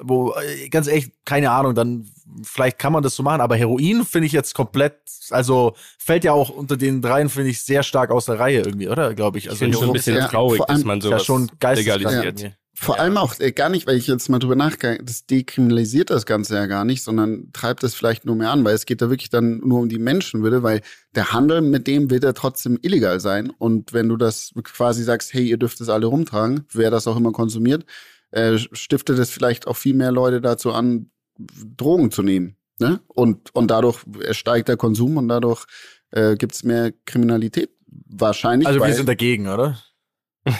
[0.00, 2.08] wo, äh, ganz ehrlich, keine Ahnung, dann
[2.42, 4.94] vielleicht kann man das so machen, aber Heroin finde ich jetzt komplett,
[5.30, 8.88] also fällt ja auch unter den dreien, finde ich, sehr stark aus der Reihe irgendwie,
[8.88, 9.12] oder?
[9.14, 9.44] Glaube ich.
[9.44, 12.24] Ich Also finde schon ein bisschen ja, traurig, allem- dass man ist ja schon legalisiert.
[12.40, 12.54] irgendwie.
[12.74, 13.02] Vor Ja.
[13.02, 16.54] allem auch äh, gar nicht, weil ich jetzt mal drüber nachgehe, das dekriminalisiert das Ganze
[16.54, 19.28] ja gar nicht, sondern treibt es vielleicht nur mehr an, weil es geht da wirklich
[19.28, 20.80] dann nur um die Menschenwürde, weil
[21.14, 23.50] der Handel mit dem wird ja trotzdem illegal sein.
[23.58, 27.16] Und wenn du das quasi sagst, hey, ihr dürft es alle rumtragen, wer das auch
[27.16, 27.84] immer konsumiert,
[28.32, 32.56] äh, stiftet es vielleicht auch viel mehr Leute dazu an, Drogen zu nehmen.
[32.78, 33.00] Ne?
[33.06, 35.64] Und, und dadurch steigt der Konsum und dadurch
[36.10, 37.70] äh, gibt es mehr Kriminalität.
[37.86, 38.66] Wahrscheinlich.
[38.66, 39.78] Also wir sind dagegen, oder?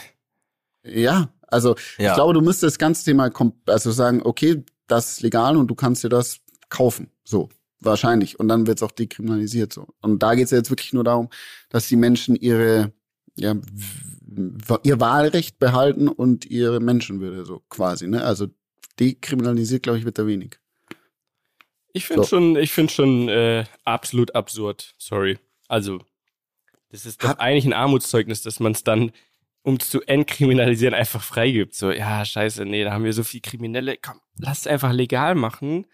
[0.84, 2.10] ja, also Ja.
[2.10, 3.30] ich glaube, du müsstest das ganze Thema
[3.66, 7.10] also sagen, okay, das ist legal und du kannst dir das kaufen.
[7.24, 7.48] So,
[7.80, 8.38] wahrscheinlich.
[8.38, 9.72] Und dann wird es auch dekriminalisiert.
[9.72, 9.88] So.
[10.00, 11.28] Und da geht es ja jetzt wirklich nur darum,
[11.70, 12.92] dass die Menschen ihre,
[13.34, 13.54] ja,
[14.82, 18.06] ihr Wahlrecht behalten und ihre Menschenwürde, so quasi.
[18.06, 18.24] Ne?
[18.24, 18.48] Also
[18.98, 20.58] dekriminalisiert, glaube ich, wird da wenig.
[21.92, 22.28] Ich finde So.
[22.28, 24.94] schon, ich finde schon äh, absolut absurd.
[24.98, 25.38] Sorry.
[25.68, 26.00] Also,
[26.90, 29.12] das ist doch eigentlich ein Armutszeugnis, dass man es dann,
[29.62, 31.74] um es zu entkriminalisieren, einfach freigibt.
[31.74, 33.96] So, ja, scheiße, nee, da haben wir so viel Kriminelle.
[33.96, 35.86] Komm, lass es einfach legal machen.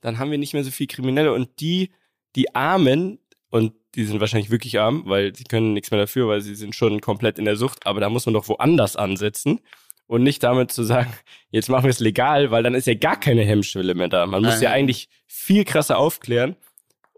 [0.00, 1.32] Dann haben wir nicht mehr so viel Kriminelle.
[1.32, 1.90] Und die,
[2.36, 3.18] die Armen,
[3.50, 6.74] und die sind wahrscheinlich wirklich arm, weil sie können nichts mehr dafür, weil sie sind
[6.74, 7.86] schon komplett in der Sucht.
[7.86, 9.60] Aber da muss man doch woanders ansetzen.
[10.06, 11.12] Und nicht damit zu sagen,
[11.50, 14.26] jetzt machen wir es legal, weil dann ist ja gar keine Hemmschwelle mehr da.
[14.26, 14.62] Man muss Nein.
[14.62, 16.56] ja eigentlich viel krasser aufklären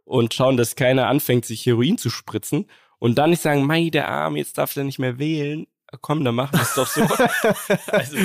[0.04, 2.66] und schauen, dass keiner anfängt, sich Heroin zu spritzen
[2.98, 5.66] und dann nicht sagen, mei, der Arm, jetzt darf der nicht mehr wählen.
[6.02, 7.02] Komm, dann machen wir es doch so.
[7.92, 8.16] also,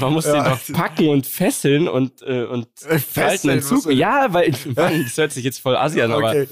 [0.00, 0.42] man muss Ja.
[0.42, 3.76] den doch packen und fesseln und, äh, und kalten Fesseln, Entzug.
[3.78, 6.48] was soll- Ja, weil, Mann, das hört sich jetzt voll assi an, aber Okay.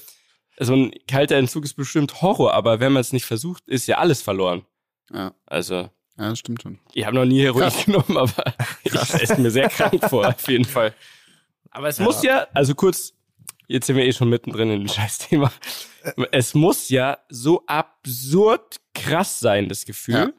[0.61, 3.99] So ein kalter Entzug ist bestimmt Horror, aber wenn man es nicht versucht, ist ja
[3.99, 4.65] alles verloren.
[5.13, 6.79] Ja, Also, ja das stimmt schon.
[6.93, 7.85] ich habe noch nie Heroin Krass.
[7.85, 8.45] genommen, aber
[8.85, 10.95] ich stelle mir sehr krank vor, auf jeden Fall.
[11.71, 13.13] Aber es muss ja, also kurz,
[13.69, 15.53] jetzt sind wir eh schon mittendrin in dem Scheißthema.
[16.33, 20.31] Es muss ja so absurd krass sein, das Gefühl, Ja.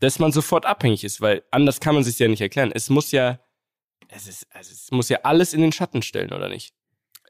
[0.00, 2.72] dass man sofort abhängig ist, weil anders kann man sich ja nicht erklären.
[2.74, 3.38] Es muss ja,
[4.08, 6.72] es ist, also es muss ja alles in den Schatten stellen, oder nicht?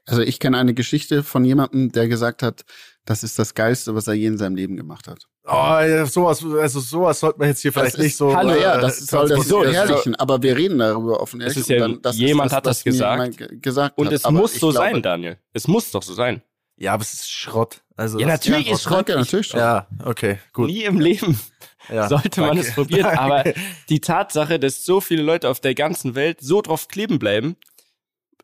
[0.05, 2.65] Also ich kenne eine Geschichte von jemandem, der gesagt hat,
[3.05, 5.27] das ist das Geilste, was er je in seinem Leben gemacht hat.
[5.45, 8.33] Oh, ja, sowas, also sowas sollte man jetzt hier vielleicht nicht ist, so.
[8.35, 11.41] Hallo, äh, ja, das soll das so, das ist verherrlichen, aber wir reden darüber offen
[11.41, 11.57] ehrlich.
[11.57, 13.61] ist ja- und dann- jemand hat das gesagt.
[13.61, 14.13] gesagt Und hat.
[14.13, 15.37] es Aber muss so glaube, sein, Daniel.
[15.51, 16.41] Es muss doch so sein.
[16.77, 17.81] Ja, aber es ist Schrott.
[17.97, 19.09] Also Ja, natürlich ist Schrott.
[19.09, 19.59] Ja, natürlich schon.
[19.59, 20.67] Ja, okay, gut.
[20.67, 21.37] Nie im Leben
[21.89, 22.65] Ja, sollte man danke.
[22.67, 23.03] es probieren.
[23.03, 23.19] Danke.
[23.19, 23.43] Aber
[23.89, 27.57] die Tatsache, dass so viele Leute auf der ganzen Welt so drauf kleben bleiben,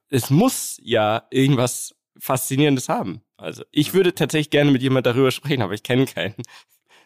[0.10, 3.22] es muss ja irgendwas Faszinierendes haben.
[3.38, 6.36] Also ich würde tatsächlich gerne mit jemand darüber sprechen, aber ich kenne keinen.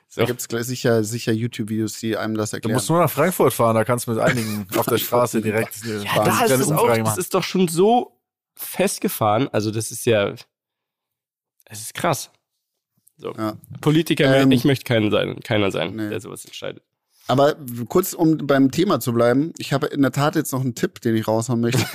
[0.08, 0.22] So.
[0.22, 2.76] Da gibt's gleich sicher, sicher YouTube-Videos, die einem das Du erklären.
[2.76, 6.24] musst nur nach Frankfurt fahren, da kannst du mit einigen auf der Straße direkt ja,
[6.24, 8.20] da ist es auch, das ist doch schon so
[8.56, 9.50] festgefahren.
[9.50, 10.36] Also das ist ja,
[11.66, 12.32] es ist krass.
[13.18, 13.34] So.
[13.34, 13.58] Ja.
[13.82, 16.10] Politiker, Ähm, ich möchte keinen sein, keiner sein, nee.
[16.10, 16.84] der sowas entscheidet.
[17.28, 17.56] Aber
[17.88, 21.00] kurz, um beim Thema zu bleiben, ich habe in der Tat jetzt noch einen Tipp,
[21.02, 21.86] den ich raushauen möchte,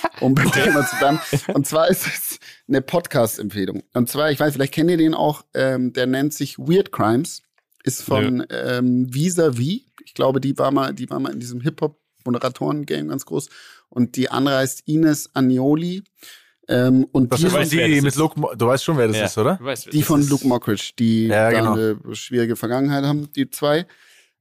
[0.20, 1.18] um beim Thema zu bleiben.
[1.54, 3.82] Und zwar ist es eine Podcast-Empfehlung.
[3.94, 7.42] Und zwar, ich weiß, vielleicht kennt ihr den auch, ähm, der nennt sich Weird Crimes,
[7.82, 9.82] ist von ähm, Vis-a-Vis.
[10.04, 13.48] Ich glaube, die war mal, die war mal in diesem Hip-Hop-Moderatoren-Game ganz groß.
[13.88, 16.04] Und die andere heißt Ines Agnoli.
[16.68, 18.16] Ähm, und Das die, weiß, die mit ist.
[18.16, 19.24] Luke, Mo- du weißt schon, wer das Ja.
[19.26, 19.58] ist, oder?
[19.60, 21.74] Weißt, die das von Luke Mockridge, die Ja, genau.
[21.74, 23.86] eine schwierige Vergangenheit haben, die zwei.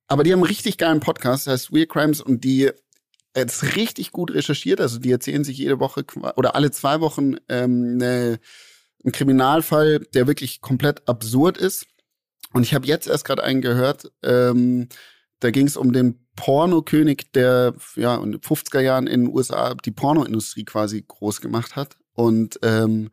[0.08, 2.72] Aber die haben einen richtig geilen Podcast, der heißt Weird Crimes und die
[3.34, 4.80] ist richtig gut recherchiert.
[4.80, 8.40] Also die erzählen sich jede Woche oder alle zwei Wochen ähm, eine,
[9.04, 11.88] einen Kriminalfall, der wirklich komplett absurd ist.
[12.54, 14.88] Und ich habe jetzt erst gerade einen gehört, ähm,
[15.40, 19.74] da ging es um den Pornokönig, der ja in den 50er Jahren in den USA
[19.74, 21.98] die Pornoindustrie quasi groß gemacht hat.
[22.14, 23.10] Und ähm,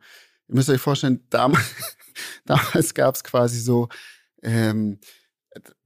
[0.47, 1.97] ihr müsst euch vorstellen, damals,
[2.45, 3.89] damals gab es quasi so
[4.41, 4.99] ähm,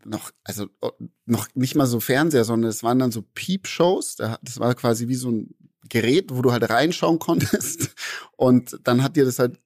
[0.06, 0.92] noch, also oh,
[1.26, 4.16] noch nicht mal so Fernseher, sondern es waren dann so Peep-Shows.
[4.18, 5.56] Da- Das war quasi wie so ein
[5.90, 7.96] Gerät, wo du halt reinschauen konntest.
[8.36, 9.60] Und dann hat dir das halt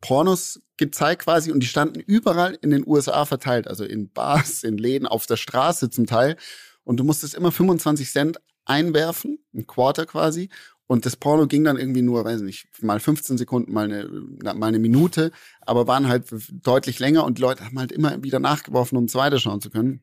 [0.00, 4.78] Pornos gezeigt quasi und die standen überall in den USA verteilt, also in Bars, in
[4.78, 6.36] Läden, auf der Straße zum Teil.
[6.84, 10.48] Und du musstest immer 25 Cent einwerfen, ein Quarter quasi.
[10.86, 14.08] Und das Porno ging dann irgendwie nur, weiß nicht, mal 15 Sekunden, mal eine,
[14.54, 15.32] mal eine Minute,
[15.62, 16.26] aber waren halt
[16.62, 20.00] deutlich länger und die Leute haben halt immer wieder nachgeworfen, um es weiterschauen zu können.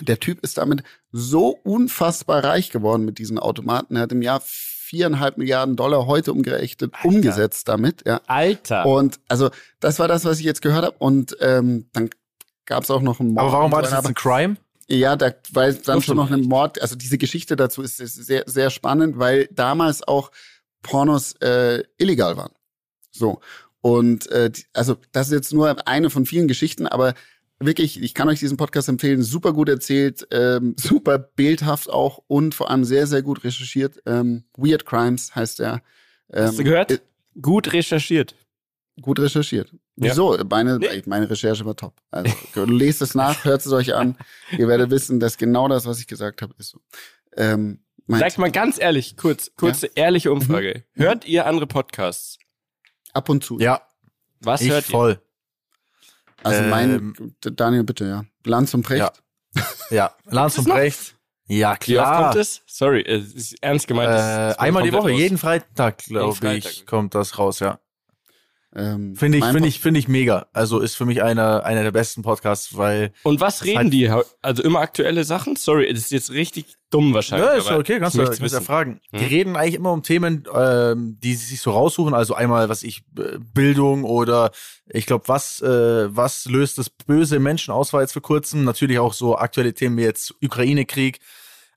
[0.00, 0.82] Der Typ ist damit
[1.12, 3.94] so unfassbar reich geworden mit diesen Automaten.
[3.94, 7.08] Er hat im Jahr viereinhalb Milliarden Dollar heute umgerechnet, Alter.
[7.08, 8.20] umgesetzt damit, ja.
[8.26, 8.86] Alter.
[8.86, 10.96] Und also das war das, was ich jetzt gehört habe.
[10.98, 12.10] Und ähm, dann
[12.66, 13.44] gab es auch noch einen Mord.
[13.44, 14.56] Aber warum war das jetzt ein Crime?
[14.88, 18.70] Ja, da, weil dann schon noch ein Mord, also diese Geschichte dazu ist, sehr, sehr
[18.70, 20.30] spannend, weil damals auch
[20.82, 22.52] Pornos äh, illegal waren.
[23.10, 23.40] So.
[23.80, 27.14] Und äh, also das ist jetzt nur eine von vielen Geschichten, aber
[27.58, 32.54] wirklich, ich kann euch diesen Podcast empfehlen, super gut erzählt, ähm, super bildhaft auch und
[32.54, 34.02] vor allem sehr, sehr gut recherchiert.
[34.06, 35.82] Ähm, Weird Crimes heißt er.
[36.32, 36.90] Ähm, Hast du gehört?
[36.90, 36.98] äh,
[37.40, 38.36] Gut recherchiert.
[39.00, 39.70] Gut recherchiert.
[39.96, 40.10] Ja.
[40.10, 40.38] Wieso?
[40.48, 41.02] Meine, Nee.
[41.06, 41.94] meine Recherche war top.
[42.10, 42.32] Also
[42.64, 44.16] lest es nach, hört es euch an.
[44.56, 46.80] Ihr werdet wissen, dass genau das, was ich gesagt habe, ist so.
[47.36, 50.84] Ähm, mein Sag mal ganz ehrlich, kurz, kurze ehrliche Umfrage.
[50.94, 51.02] Mhm.
[51.02, 52.38] Hört ihr andere Podcasts?
[53.12, 53.58] ab und zu.
[53.60, 53.80] Ja,
[54.40, 54.90] Was ich hört ihr?
[54.92, 55.20] voll.
[56.42, 58.24] Also mein, Ähm, Daniel, bitte, ja.
[58.44, 59.00] Lanz und Precht.
[59.54, 59.62] Ja.
[59.90, 60.74] Ja, Lanz und noch?
[60.74, 61.14] Brecht.
[61.46, 62.22] Ja, Wie oft klar.
[62.32, 62.62] kommt es?
[62.66, 64.10] Sorry, es ist ernst gemeint.
[64.10, 65.18] es- Äh, einmal die Woche, raus.
[65.18, 67.78] jeden Freitag, glaube ich, kommt das raus, ja.
[68.76, 70.46] Ähm, Finde ich, finde ich, finde ich mega.
[70.52, 73.12] Also ist für mich einer, einer der besten Podcasts, weil.
[73.22, 74.10] Und was reden halt- die?
[74.42, 75.54] Also immer aktuelle Sachen?
[75.54, 77.46] Sorry, das ist jetzt richtig dumm wahrscheinlich.
[77.48, 79.00] Ja, ist aber okay, kannst ich du, kannst ja fragen.
[79.12, 79.26] Die Hm?
[79.28, 82.14] reden eigentlich immer um Themen, ähm, die sie sich so raussuchen.
[82.14, 84.50] Also einmal, was ich, äh, Bildung oder
[84.88, 88.64] ich glaube, was, äh, was löst das böse Menschen aus, war jetzt vor kurzem.
[88.64, 91.20] Natürlich auch so aktuelle Themen wie jetzt Ukraine-Krieg.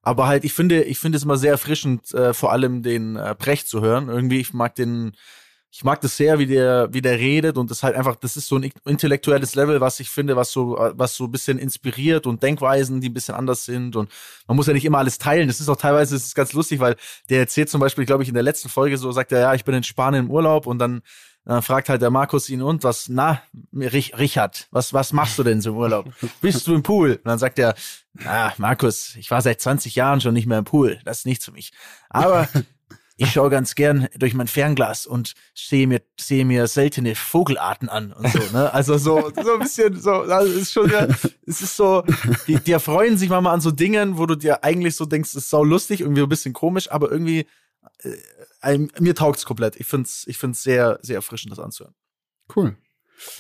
[0.02, 3.36] Aber halt, ich finde, ich finde es immer sehr erfrischend, äh, vor allem den äh,
[3.38, 4.08] Brecht zu hören.
[4.10, 5.12] Irgendwie, ich mag den,
[5.70, 8.48] ich mag das sehr, wie der, wie der redet und das halt einfach, das ist
[8.48, 12.42] so ein intellektuelles Level, was ich finde, was so, was so ein bisschen inspiriert und
[12.42, 14.10] Denkweisen, die ein bisschen anders sind und
[14.48, 15.48] man muss ja nicht immer alles teilen.
[15.48, 16.96] Das ist auch teilweise, das ist ganz lustig, weil
[17.30, 19.66] der erzählt zum Beispiel, glaube ich, in der letzten Folge so, sagt er, ja, ich
[19.66, 21.02] bin in Spanien im Urlaub und dann
[21.46, 23.42] äh, fragt halt der Markus ihn und was, na,
[23.74, 26.08] Rich, Richard, was, was machst du denn so im Urlaub?
[26.42, 27.12] Bist du im Pool?
[27.12, 27.76] Und dann sagt er,
[28.14, 31.00] na, Markus, ich war seit 20 Jahren schon nicht mehr im Pool.
[31.06, 31.72] Das ist nichts für mich.
[32.10, 32.48] Aber
[33.18, 38.14] ich schaue ganz gern durch mein Fernglas und sehe mir, sehe mir seltene Vogelarten an
[38.14, 38.72] und so, ne?
[38.74, 41.08] Also so, so ein bisschen so, also es ist schon, ja,
[41.46, 42.04] es ist so,
[42.48, 45.44] die, die erfreuen sich manchmal an so Dingen, wo du dir eigentlich so denkst, das
[45.46, 47.48] ist sau lustig, irgendwie ein bisschen komisch, aber irgendwie,
[48.04, 48.12] äh,
[48.62, 49.76] ein, mir taugt's komplett.
[49.78, 51.96] Ich find's, ich find's sehr, sehr erfrischend, das anzuhören.
[52.56, 52.76] Cool.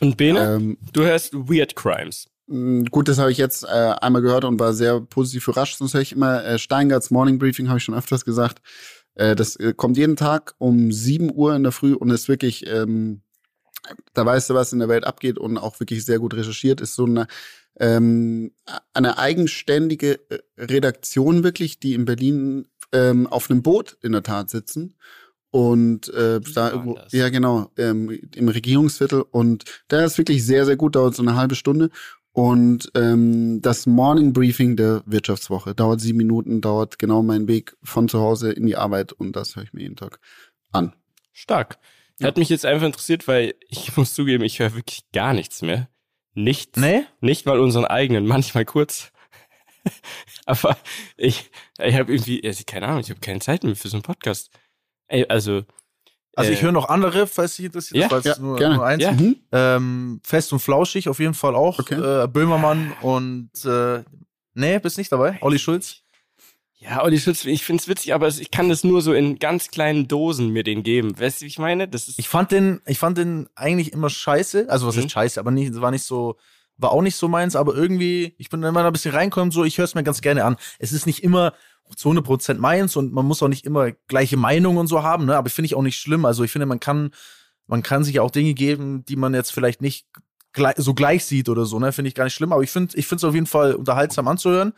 [0.02, 2.28] Und Bene, Ähm, du hörst Weird Crimes.
[2.48, 3.68] gut, das habe ich jetzt äh,
[4.02, 5.78] einmal gehört und war sehr positiv überrascht.
[5.78, 8.62] Sonst höre ich immer äh, Steingarts Morning Briefing, habe ich schon öfters gesagt.
[9.18, 12.65] Äh, das äh, kommt jeden Tag um 7 Uhr in der Früh und ist wirklich,
[12.68, 13.22] ähm,
[14.13, 16.82] da weißt du, was in der Welt abgeht und auch wirklich sehr gut recherchiert.
[16.82, 17.28] Ist so eine,
[17.80, 18.51] ähm,
[18.93, 24.49] eine eigenständige äh, Redaktion wirklich, die in Berlin ähm, auf einem Boot in der Tat
[24.49, 24.95] sitzen.
[25.49, 29.24] Und äh, da irgendwo, ja genau, ähm, im Regierungsviertel.
[29.32, 31.89] Und der ist wirklich sehr, sehr gut, dauert so eine halbe Stunde.
[32.38, 38.08] Und ähm, das Morning Briefing der Wirtschaftswoche dauert sieben Minuten, dauert genau mein Weg von
[38.08, 40.20] zu Hause in die Arbeit und das höre ich mir jeden Tag
[40.72, 40.94] an.
[41.34, 41.80] Stark.
[42.20, 42.28] Ja.
[42.28, 45.90] Hat mich jetzt einfach interessiert, weil ich muss zugeben, ich höre wirklich gar nichts mehr.
[46.36, 46.80] Nichts.
[46.80, 47.06] Nee?
[47.22, 49.12] Nicht mal unseren eigenen, manchmal kurz.
[50.46, 50.78] Aber
[51.16, 54.04] ich, ich habe irgendwie, also keine Ahnung, ich habe keine Zeit mehr für so einen
[54.04, 54.52] Podcast.
[55.08, 55.64] Ey, also.
[56.38, 57.98] Also äh, ich höre noch andere, falls sich interessiert.
[58.04, 58.76] Ja, das war jetzt ja, nur, gerne.
[58.76, 59.04] nur eins.
[59.04, 59.12] Ja.
[59.12, 59.36] Mhm.
[59.52, 61.80] Ähm, Fest und Flauschig auf jeden Fall auch.
[61.80, 61.96] Okay.
[61.96, 64.04] Äh, Böhmermann und äh,
[64.54, 65.38] nee, bist nicht dabei?
[65.42, 66.04] Olli Schulz?
[66.80, 69.70] Ja, Olli Schulz, ich find's witzig, aber es- ich kann das nur so in ganz
[69.72, 71.20] kleinen Dosen mir den geben.
[71.20, 71.88] Weißt du, wie ich meine?
[71.88, 72.20] Das ist.
[72.20, 74.68] Ich fand den, ich fand den eigentlich immer scheiße.
[74.70, 75.02] Also was Mhm.
[75.02, 76.38] heißt scheiße, aber nicht, war nicht so,
[76.78, 79.64] war auch nicht so meins, aber irgendwie, ich bin immer da ein bisschen reinkommen, so,
[79.64, 80.56] ich höre es mir ganz gerne an.
[80.78, 81.54] Es ist nicht immer
[81.96, 85.38] zu 100% meins und man muss auch nicht immer gleiche Meinung und so haben, ne?
[85.38, 86.26] aber finde ich auch nicht schlimm.
[86.26, 87.12] Also ich finde, man kann,
[87.68, 90.08] man kann sich auch Dinge geben, die man jetzt vielleicht nicht
[90.54, 91.92] gleich, so gleich sieht oder so, ne?
[91.92, 94.28] Finde ich gar nicht schlimm, aber ich finde ich finde es auf jeden Fall unterhaltsam
[94.28, 94.74] anzuhören.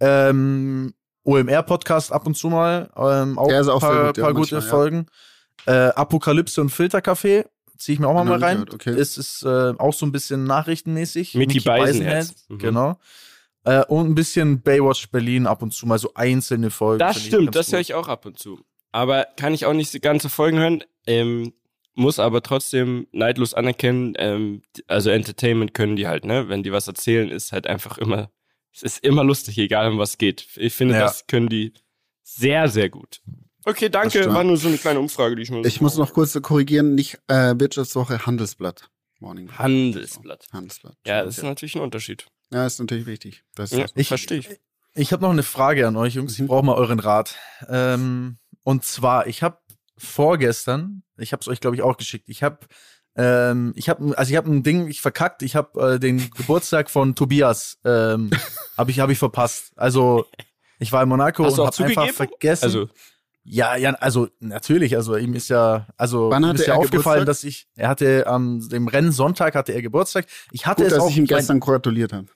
[0.00, 0.94] Ähm,
[1.24, 4.34] OMR-Podcast ab und zu mal, ähm, auch Der ist auch paar, sehr gut, ja, paar
[4.34, 4.68] gute manchmal, ja.
[4.68, 5.06] Folgen.
[5.66, 7.44] Äh, Apokalypse und Filterkaffee
[7.76, 8.64] ziehe ich mir auch mal, mal rein.
[8.64, 8.90] gehört, okay.
[8.90, 11.34] Es ist äh, auch so ein bisschen nachrichtenmäßig.
[11.34, 12.28] Mickey Beisenherz.
[12.28, 12.58] Beisenherz, Mhm.
[12.58, 12.98] Genau.
[13.64, 16.98] Äh, und ein bisschen Baywatch Berlin ab und zu mal so einzelne Folgen.
[16.98, 18.60] Das stimmt, das höre ich auch ab und zu.
[18.90, 20.84] Aber kann ich auch nicht die ganze Folgen hören.
[21.06, 21.52] Ähm,
[21.94, 26.48] muss aber trotzdem neidlos anerkennen, ähm, also Entertainment können die halt, ne?
[26.48, 28.30] Wenn die was erzählen, ist halt einfach immer,
[28.72, 30.46] es ist immer lustig, egal um was geht.
[30.56, 31.00] Ich finde, Ja.
[31.02, 31.74] das können die
[32.22, 33.20] sehr, sehr gut.
[33.64, 34.32] Okay, danke.
[34.32, 37.18] War nur so eine kleine Umfrage, die ich mir Ich muss noch kurz korrigieren, nicht
[37.28, 38.88] äh, Wirtschaftswoche, Handelsblatt.
[39.20, 39.50] Morning.
[39.56, 40.46] Handelsblatt.
[40.52, 40.96] Handelsblatt.
[41.06, 42.26] Ja, das ist natürlich ein Unterschied.
[42.52, 43.44] Ja, ist natürlich wichtig.
[43.54, 44.48] Das ist Ja, Ich- verstehe ich.
[44.94, 46.34] Ich habe noch eine Frage an euch, Jungs.
[46.34, 46.48] Ich Mhm.
[46.48, 47.36] brauche mal euren Rat.
[47.68, 49.58] Ähm, und zwar, ich habe
[49.96, 52.28] vorgestern, ich habe es euch glaube ich auch geschickt.
[52.28, 52.58] Ich habe,
[53.16, 55.42] ähm, ich habe, also ich habe ein Ding, ich verkackt.
[55.42, 58.30] Ich habe äh, den Geburtstag von Tobias, ähm,
[58.76, 59.72] habe ich, habe ich verpasst.
[59.76, 60.26] Also
[60.78, 62.64] ich war in Monaco Hast und habe einfach vergessen.
[62.64, 62.88] Also,
[63.44, 67.26] Ja, ja, also natürlich, also ihm ist ja, also Wann ihm ist ja aufgefallen, Geburtstag?
[67.26, 70.26] dass ich, er hatte am dem Rennsonntag hatte er Geburtstag.
[70.52, 72.28] Ich hatte Gut, es dass auch ich ihm gestern gratuliert habe.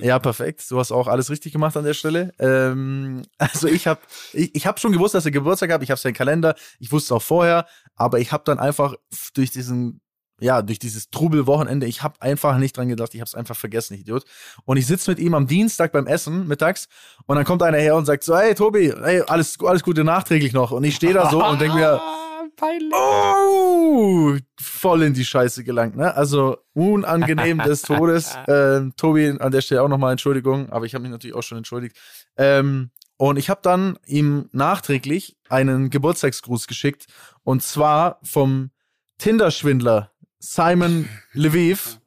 [0.00, 0.64] Ja, perfekt.
[0.70, 2.32] Du hast auch alles richtig gemacht an der Stelle.
[2.38, 4.00] Ähm, also ich habe
[4.32, 5.82] ich, ich hab schon gewusst, dass er Geburtstag hat.
[5.82, 6.54] Ich habe seinen Kalender.
[6.78, 7.66] Ich wusste es auch vorher.
[7.96, 8.94] Aber ich habe dann einfach
[9.34, 10.00] durch diesen,
[10.40, 13.14] ja, durch dieses Trubelwochenende, ich habe einfach nicht dran gedacht.
[13.14, 14.24] Ich habe es einfach vergessen, Idiot.
[14.64, 16.88] Und ich sitze mit ihm am Dienstag beim Essen mittags
[17.26, 20.52] und dann kommt einer her und sagt so, hey Tobi, hey, alles, alles Gute nachträglich
[20.52, 20.70] noch.
[20.70, 22.00] Und ich stehe da so und denke mir,
[22.56, 22.92] peinlich.
[22.92, 26.14] Oh, voll in die Scheiße gelangt, ne?
[26.14, 28.36] Also unangenehm des Todes.
[28.46, 31.58] Ähm, Tobi, an der Stelle auch nochmal Entschuldigung, aber ich habe mich natürlich auch schon
[31.58, 31.96] entschuldigt.
[32.36, 37.06] Ähm, und ich habe dann ihm nachträglich einen Geburtstagsgruß geschickt
[37.42, 38.70] und zwar vom
[39.18, 42.00] Tinder-Schwindler Simon Lviv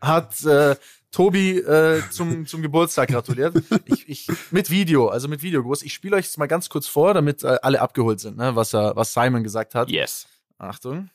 [0.00, 0.76] hat äh,
[1.10, 3.54] Tobi äh, zum, zum Geburtstag gratuliert.
[3.86, 5.82] Ich, ich, mit Video, also mit Videogruß.
[5.82, 8.74] Ich spiele euch das mal ganz kurz vor, damit äh, alle abgeholt sind, ne, was,
[8.74, 9.88] er, was Simon gesagt hat.
[9.90, 10.26] Yes.
[10.58, 11.10] Achtung.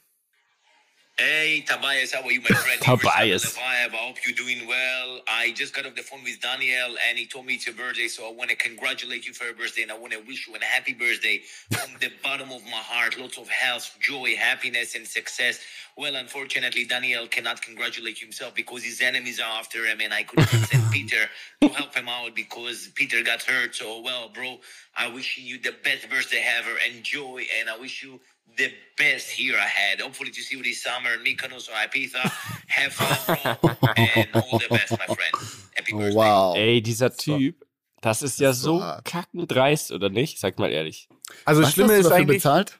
[1.20, 2.82] Hey, Tobias, how are you, my friend?
[2.82, 3.56] Tobias.
[3.58, 5.22] I hope you're doing well.
[5.28, 8.08] I just got off the phone with Daniel, and he told me it's your birthday,
[8.08, 10.56] so I want to congratulate you for your birthday, and I want to wish you
[10.56, 11.42] a happy birthday
[11.72, 13.20] from the bottom of my heart.
[13.20, 15.60] Lots of health, joy, happiness, and success.
[15.96, 20.48] Well, unfortunately, Daniel cannot congratulate himself because his enemies are after him, and I couldn't
[20.48, 21.30] send Peter
[21.62, 23.76] to help him out because Peter got hurt.
[23.76, 24.58] So, well, bro,
[24.98, 26.72] I wish you the best birthday ever.
[26.92, 28.20] Enjoy, and I wish you
[28.58, 30.02] the best year ahead.
[30.02, 32.22] Hopefully to see you this summer in Mykonos or Ibiza.
[32.68, 35.36] Have fun, bro, and all the best, my friend.
[35.76, 36.16] Happy Oh, birthday.
[36.16, 36.56] wow.
[36.56, 37.66] Ey, dieser Typ,
[38.02, 39.06] das ist ja Das ist so so hart.
[39.06, 40.40] kackendreist, oder nicht?
[40.40, 41.08] Sag mal ehrlich.
[41.46, 42.80] Also das Was Schlimme hast du ist dafür eigentlich, bezahlt?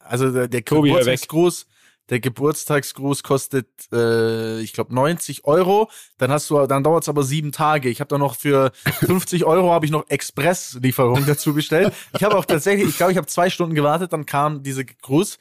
[0.00, 0.66] also der, der weg.
[0.66, 1.66] Geburtstagsgruß,
[2.10, 5.90] der Geburtstagsgruß kostet, äh, ich glaube, 90 Euro.
[6.16, 7.88] Dann hast du, dann dauert es aber sieben Tage.
[7.88, 11.92] Ich habe da noch für 50 Euro habe ich noch Express-Lieferung dazu bestellt.
[12.16, 15.38] Ich habe auch tatsächlich, ich glaube, ich habe zwei Stunden gewartet, dann kam diese Gruß.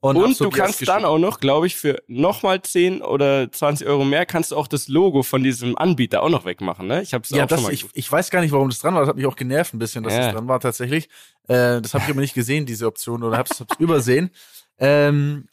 [0.00, 4.04] Und, Und du kannst dann auch noch, glaube ich, für nochmal 10 oder 20 Euro
[4.04, 7.02] mehr, kannst du auch das Logo von diesem Anbieter auch noch wegmachen, ne?
[7.02, 8.94] Ich hab's Ja, auch das, schon mal ich, ich weiß gar nicht, warum das dran
[8.94, 9.00] war.
[9.00, 10.20] Das hat mich auch genervt ein bisschen, dass Ja.
[10.26, 11.08] das dran war tatsächlich.
[11.48, 14.30] Äh, das habe ich aber nicht gesehen, diese Option, oder hab's, hab's übersehen.
[14.80, 15.48] Ähm,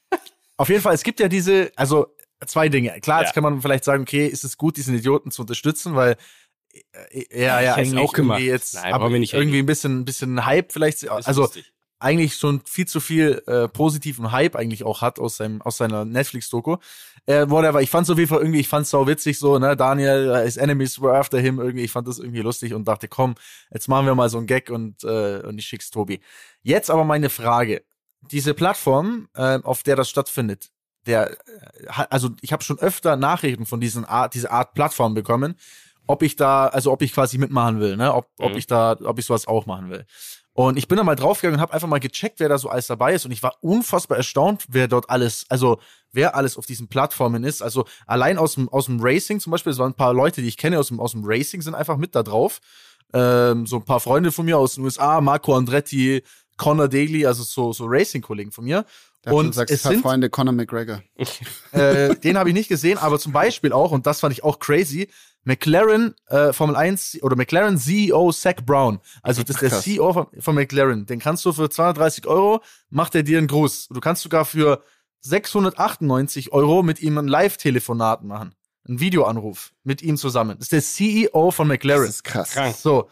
[0.58, 2.08] auf jeden Fall, es gibt ja diese, also
[2.46, 3.00] zwei Dinge.
[3.02, 3.26] Klar, Ja.
[3.26, 6.16] jetzt kann man vielleicht sagen, okay, ist es gut, diesen Idioten zu unterstützen, weil
[7.12, 8.40] äh, ja, ja, eigentlich auch gemacht.
[8.40, 11.42] irgendwie jetzt Nein, ab- brauchen wir nicht irgendwie ein bisschen, ein bisschen Hype vielleicht, also
[11.44, 11.72] lustig.
[12.00, 16.04] eigentlich schon viel zu viel äh, positiven Hype eigentlich auch hat aus seinem aus seiner
[16.06, 16.78] Netflix-Doku.
[17.28, 20.30] Äh, whatever, ich fand's auf jeden Fall irgendwie, ich fand's sau witzig so, ne, Daniel,
[20.32, 23.36] uh, his enemies were after him irgendwie, ich fand das irgendwie lustig und dachte, komm,
[23.72, 26.20] jetzt machen wir mal so einen Gag und äh, und ich schick's Tobi.
[26.62, 27.84] Jetzt aber meine Frage,
[28.32, 30.70] diese Plattform, äh, auf der das stattfindet,
[31.06, 31.36] der äh,
[32.10, 35.56] also ich habe schon öfter Nachrichten von diesen Art dieser Art Plattform bekommen,
[36.08, 38.58] ob ich da also ob ich quasi mitmachen will, ne, ob ob Mhm.
[38.58, 40.06] ich da ob ich sowas auch machen will.
[40.58, 42.88] Und ich bin da mal draufgegangen und habe einfach mal gecheckt, wer da so alles
[42.88, 43.26] dabei ist.
[43.26, 45.82] Und ich war unfassbar erstaunt, wer dort alles, also
[46.14, 47.62] wer alles auf diesen Plattformen ist.
[47.62, 50.48] Also allein aus dem, aus dem Racing zum Beispiel, es waren ein paar Leute, die
[50.48, 52.62] ich kenne aus dem, aus dem Racing, sind einfach mit da drauf.
[53.14, 56.24] Ähm, so ein paar Freunde von mir aus den USA, Marco Andretti,
[56.58, 58.86] Connor Daly, also so, so Racing-Kollegen von mir.
[59.26, 61.02] Und Und du sagst, es sind, Freunde Conor McGregor.
[61.72, 64.60] äh, den habe ich nicht gesehen, aber zum Beispiel auch, und das fand ich auch
[64.60, 65.10] crazy,
[65.44, 69.00] McLaren äh, Formel 1 oder McLaren CEO Zach Brown.
[69.22, 69.84] Also das ist der Krass.
[69.84, 71.06] CEO von, von McLaren.
[71.06, 73.90] Den kannst du für 230 Euro, macht er dir einen Gruß.
[73.90, 74.84] Du kannst sogar für
[75.22, 78.54] 698 Euro mit ihm ein Live-Telefonat machen.
[78.88, 80.58] Ein Videoanruf mit ihm zusammen.
[80.60, 82.06] Das ist der CEO von McLaren.
[82.06, 82.54] Das ist krass.
[82.82, 83.10] So.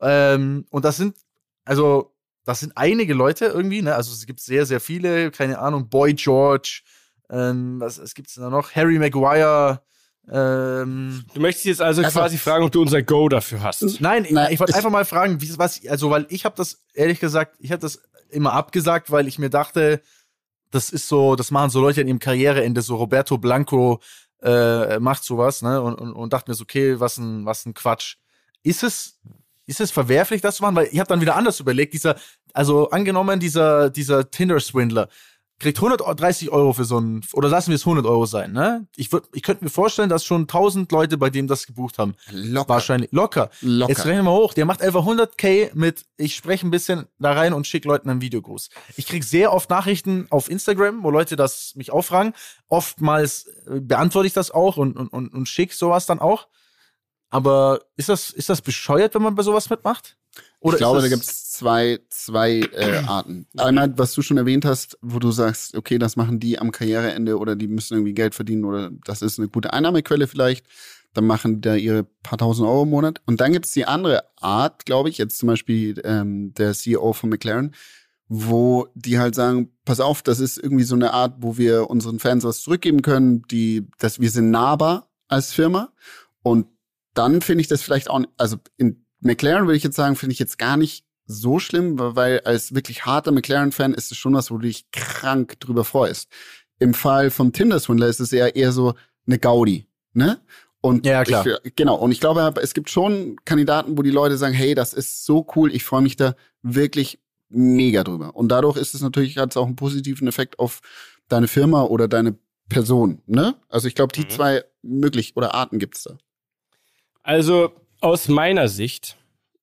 [0.00, 1.16] Ähm, und das sind,
[1.64, 2.14] also,
[2.44, 3.94] das sind einige Leute irgendwie, ne?
[3.94, 6.82] Also es gibt sehr, sehr viele, keine Ahnung, Boy George,
[7.30, 8.74] ähm, was, was gibt's denn da noch?
[8.74, 9.82] Harry Maguire,
[10.30, 13.82] ähm, Du möchtest jetzt also, Also- quasi fragen, ob du unser Go dafür hast.
[14.00, 17.20] Nein, Nein, ich wollte einfach mal fragen, wie, was, also weil ich habe das ehrlich
[17.20, 20.00] gesagt, ich habe das immer abgesagt, weil ich mir dachte,
[20.70, 24.00] das ist so, das machen so Leute an ihrem Karriereende, so Roberto Blanco
[24.42, 25.82] äh, macht sowas, ne?
[25.82, 28.16] Und, und, und dachte mir so, okay, was ein, was ein Quatsch.
[28.62, 29.18] Ist es,
[29.70, 30.76] ist es verwerflich, das zu machen?
[30.76, 32.16] Weil ich habe dann wieder anders überlegt, dieser,
[32.52, 35.08] also angenommen, dieser, dieser Tinder-Swindler
[35.60, 38.86] kriegt 130 Euro für so ein, oder lassen wir es 100 Euro sein, ne?
[38.96, 42.14] Ich ich könnte mir vorstellen, dass schon 1000 Leute bei dem das gebucht haben.
[42.32, 42.70] Locker.
[42.70, 43.12] Wahrscheinlich.
[43.12, 43.50] Locker.
[43.60, 43.90] Locker.
[43.92, 44.54] Jetzt rechnen wir hoch.
[44.54, 48.22] Der macht einfach 100k mit, ich spreche ein bisschen da rein und schicke Leuten einen
[48.22, 48.70] Videogruß.
[48.96, 52.32] Ich krieg sehr oft Nachrichten auf Instagram, wo Leute das mich auffragen.
[52.68, 56.48] Oftmals äh, beantworte ich das auch und, und, und, und schicke sowas dann auch.
[57.30, 60.16] Aber ist das, ist das bescheuert, wenn man bei sowas mitmacht?
[60.60, 63.46] Oder ich glaube, da das, gibt's zwei, zwei äh, Arten.
[63.56, 67.38] Einmal, was du schon erwähnt hast, wo du sagst, okay, das machen die am Karriereende
[67.38, 70.66] oder die müssen irgendwie Geld verdienen oder das ist eine gute Einnahmequelle vielleicht.
[71.14, 73.20] Dann machen die da ihre paar tausend Euro im Monat.
[73.26, 77.30] Und dann gibt's die andere Art, glaube ich, jetzt zum Beispiel ähm, der CEO von
[77.30, 77.74] McLaren,
[78.28, 82.20] wo die halt sagen, pass auf, das ist irgendwie so eine Art, wo wir unseren
[82.20, 85.92] Fans was zurückgeben können, die, dass wir sind nahbar als Firma.
[86.42, 86.66] Und
[87.14, 90.38] dann finde ich das vielleicht auch, also in McLaren würde ich jetzt sagen, finde ich
[90.38, 94.56] jetzt gar nicht so schlimm, weil als wirklich harter McLaren-Fan ist es schon was, wo
[94.56, 96.28] du dich krank drüber freust.
[96.78, 98.94] Im Fall vom Tinder-Swindler ist es eher eher so
[99.26, 100.40] eine Gaudi, ne?
[100.80, 101.46] Und Ja, klar.
[101.62, 101.96] Ich, genau.
[101.96, 105.46] Und ich glaube, es gibt schon Kandidaten, wo die Leute sagen, hey, das ist so
[105.54, 107.18] cool, ich freue mich da wirklich
[107.50, 108.34] mega drüber.
[108.34, 110.80] Und dadurch ist es natürlich, hat es auch einen positiven Effekt auf
[111.28, 112.38] deine Firma oder deine
[112.70, 113.56] Person, ne?
[113.68, 114.30] Also ich glaube, die Mhm.
[114.30, 116.16] zwei möglich oder Arten gibt's da.
[117.22, 119.16] Also aus meiner Sicht,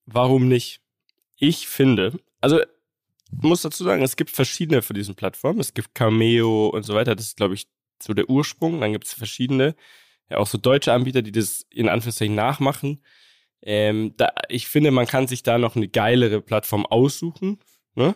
[0.06, 0.82] warum nicht?
[1.36, 2.68] Ich finde, also ich
[3.42, 5.60] muss dazu sagen, es gibt verschiedene von diesen Plattformen.
[5.60, 7.16] Es gibt Cameo und so weiter.
[7.16, 7.68] Das ist, glaube ich,
[8.02, 8.80] so der Ursprung.
[8.80, 9.76] Dann gibt es verschiedene,
[10.30, 13.04] ja auch so deutsche Anbieter, die das in Anführungszeichen nachmachen.
[13.62, 17.60] Ähm, da, ich finde, man kann sich da noch eine geilere Plattform aussuchen.
[17.96, 18.16] Ne?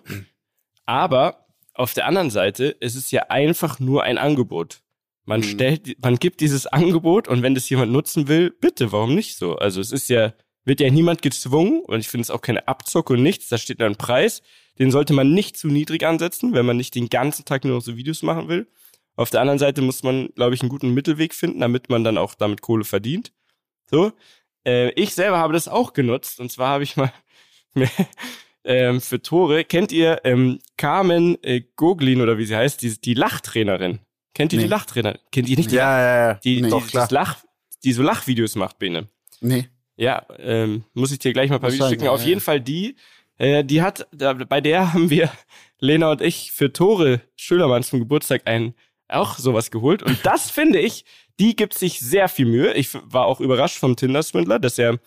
[0.85, 4.81] Aber auf der anderen Seite, es ist ja einfach nur ein Angebot.
[5.25, 5.45] Man Mhm.
[5.45, 9.55] stellt, man gibt dieses Angebot und wenn das jemand nutzen will, bitte, warum nicht so?
[9.55, 10.33] Also es ist ja,
[10.65, 13.49] wird ja niemand gezwungen und ich finde es auch keine Abzocke und nichts.
[13.49, 14.41] Da steht da ein Preis,
[14.79, 17.81] den sollte man nicht zu niedrig ansetzen, wenn man nicht den ganzen Tag nur noch
[17.83, 18.67] so Videos machen will.
[19.15, 22.17] Auf der anderen Seite muss man, glaube ich, einen guten Mittelweg finden, damit man dann
[22.17, 23.31] auch damit Kohle verdient.
[23.89, 24.13] So.
[24.65, 27.11] Äh, ich selber habe das auch genutzt und zwar habe ich mal
[28.63, 33.13] ähm, für Tore, kennt ihr ähm, Carmen äh, Goglin oder wie sie heißt, die, die
[33.13, 33.99] Lachtrainerin?
[34.33, 34.63] Kennt ihr Nee.
[34.65, 35.19] die Lachtrainerin?
[35.31, 36.33] Kennt ihr nicht die, Ja, ja, ja.
[36.35, 36.67] die, Nee.
[36.67, 37.37] die, Doch, das Lach,
[37.83, 39.07] die so Lachvideos macht, Bene?
[39.41, 39.67] Nee.
[39.97, 42.05] Ja, ähm, muss ich dir gleich mal ein paar Videos schicken.
[42.05, 42.27] ja, Auf ja.
[42.29, 42.95] jeden Fall die,
[43.37, 45.31] äh, die hat, da, bei der haben wir,
[45.79, 48.73] Lena und ich, für Tore Schülermann zum Geburtstag ein,
[49.07, 50.01] auch sowas geholt.
[50.03, 51.05] Und das finde ich,
[51.39, 52.73] die gibt sich sehr viel Mühe.
[52.73, 54.99] Ich war auch überrascht vom Tinder-Swindler, dass er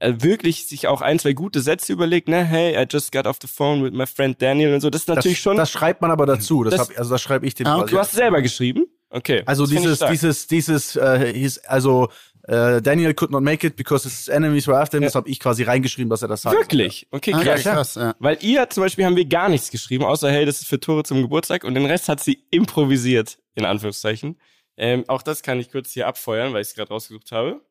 [0.00, 3.48] wirklich sich auch ein, zwei gute Sätze überlegt, ne, hey, I just got off the
[3.48, 4.90] phone with my friend Daniel und so.
[4.90, 6.64] Das ist Das, natürlich schon, das schreibt man aber dazu.
[6.64, 7.90] Das Das- hab, also das schreibe ich dem Ah, quasi.
[7.90, 8.86] du hast selber geschrieben?
[9.10, 9.42] Okay.
[9.46, 12.08] Also das dieses, dieses, dieses, äh, hieß, also
[12.48, 15.02] äh, Daniel could not make it because his enemies were after him.
[15.02, 15.08] Ja.
[15.08, 16.56] Das habe ich quasi reingeschrieben, dass er das sagt.
[16.56, 17.06] Wirklich?
[17.10, 17.64] Okay, Ah, krass.
[17.64, 18.14] ja, krass, ja.
[18.18, 21.02] Weil ihr zum Beispiel haben wir gar nichts geschrieben, außer hey, das ist für Tore
[21.04, 24.38] zum Geburtstag und den Rest hat sie improvisiert, in Anführungszeichen.
[24.76, 27.62] Ähm, auch das kann ich kurz hier abfeuern, weil ich es gerade rausgesucht habe.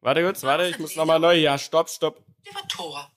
[0.00, 1.34] Warte kurz, warte, ich muss nochmal neu.
[1.34, 2.24] Ja, stopp, stopp.
[2.46, 3.10] Lieber Tora,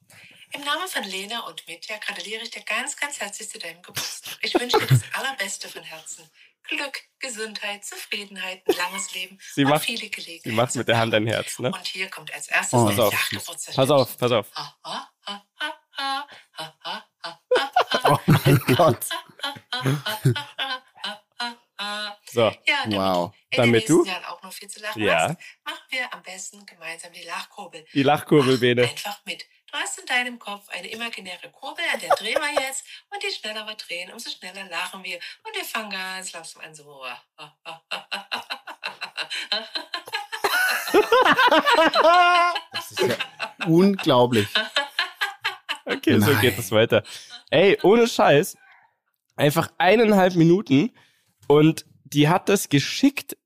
[0.53, 4.37] im Namen von Lena und Mitya gratuliere ich dir ganz, ganz herzlich zu deinem Geburtstag.
[4.41, 6.29] Ich wünsche dir das Allerbeste von Herzen.
[6.67, 10.49] Glück, Gesundheit, Zufriedenheit, ein langes Leben Sie und macht- viele Gelegenheiten.
[10.49, 11.71] Sie macht mit der Hand ein Herz, ne?
[11.71, 13.31] Und hier kommt als erstes Oh, Pass auf,
[13.75, 14.47] pass auf, pass auf.
[18.03, 19.05] Oh mein Gott.
[21.81, 22.17] ha.
[22.31, 23.31] So, Ja, damit Wow.
[23.31, 25.15] du in Damit den du- Jahren auch noch viel zu lachen Ja.
[25.29, 27.85] hast, machen wir am besten gemeinsam die Lachkurbel.
[27.93, 28.83] die Lachkurbelbene.
[28.83, 29.45] Einfach mit.
[29.71, 32.83] Du hast in deinem Kopf eine imaginäre Kurbel, an der drehen wir jetzt.
[33.09, 35.17] Und je schneller wir drehen, umso schneller lachen wir.
[35.43, 37.03] Und wir fangen ganz langsam an so.
[42.73, 43.15] Das ist ja
[43.67, 44.47] unglaublich.
[45.85, 46.41] Okay, so Nein.
[46.41, 47.03] geht es weiter.
[47.49, 48.57] Ey, ohne Scheiß.
[49.35, 50.93] Einfach eineinhalb Minuten
[51.51, 53.37] und die hat das geschickt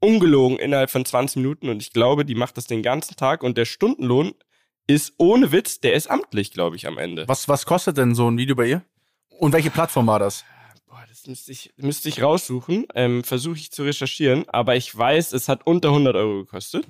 [0.00, 3.56] ungelogen innerhalb von 20 Minuten und ich glaube, die macht das den ganzen Tag und
[3.56, 4.34] der Stundenlohn
[4.88, 7.26] ist ohne Witz, der ist amtlich, glaube ich, am Ende.
[7.28, 8.82] Was, was kostet denn so ein Video bei ihr?
[9.38, 10.44] Und welche Plattform war das?
[10.88, 12.86] Boah, das müsste ich, müsste ich raussuchen.
[12.94, 16.86] Ähm, Versuche ich zu recherchieren, aber ich weiß, es hat unter 100 Euro gekostet.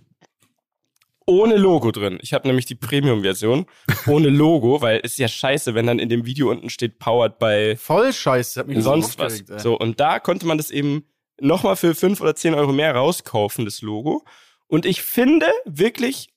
[1.27, 2.19] Ohne Logo drin.
[2.23, 3.67] Ich habe nämlich die Premium-Version
[4.07, 7.77] ohne Logo, weil ist ja scheiße, wenn dann in dem Video unten steht powered by
[7.77, 8.61] Voll scheiße.
[8.61, 9.33] Hat mich so sonst was.
[9.33, 9.61] aufgeregt, ey.
[9.61, 11.07] So, und da konnte man das eben
[11.41, 14.25] nochmal für 5 oder 10 Euro mehr rauskaufen, das Logo.
[14.67, 16.31] Und ich finde wirklich,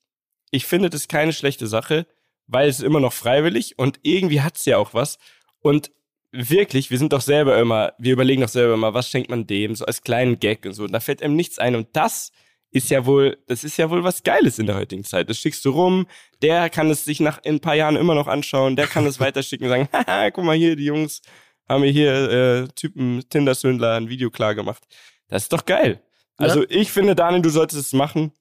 [0.52, 2.06] ich finde das keine schlechte Sache,
[2.48, 5.18] weil es ist immer noch freiwillig und irgendwie hat's ja auch was.
[5.62, 5.92] Und
[6.32, 9.76] wirklich, wir sind doch selber immer, wir überlegen doch selber immer, was schenkt man dem,
[9.76, 10.84] so als kleinen Gag und so.
[10.84, 11.76] Und da fällt einem nichts ein.
[11.76, 12.32] Und das
[12.76, 15.30] ist ja wohl, das ist ja wohl was Geiles in der heutigen Zeit.
[15.30, 16.08] Das schickst du rum,
[16.42, 19.20] der kann es sich nach in ein paar Jahren immer noch anschauen, der kann es
[19.22, 21.22] weiterschicken und sagen, haha, guck mal hier, die Jungs
[21.68, 24.84] haben mir hier äh, Typen Tinder-Swindler ein Video klar gemacht.
[25.30, 26.02] Das ist doch geil.
[26.38, 28.32] Also ich finde, Daniel, du solltest es machen.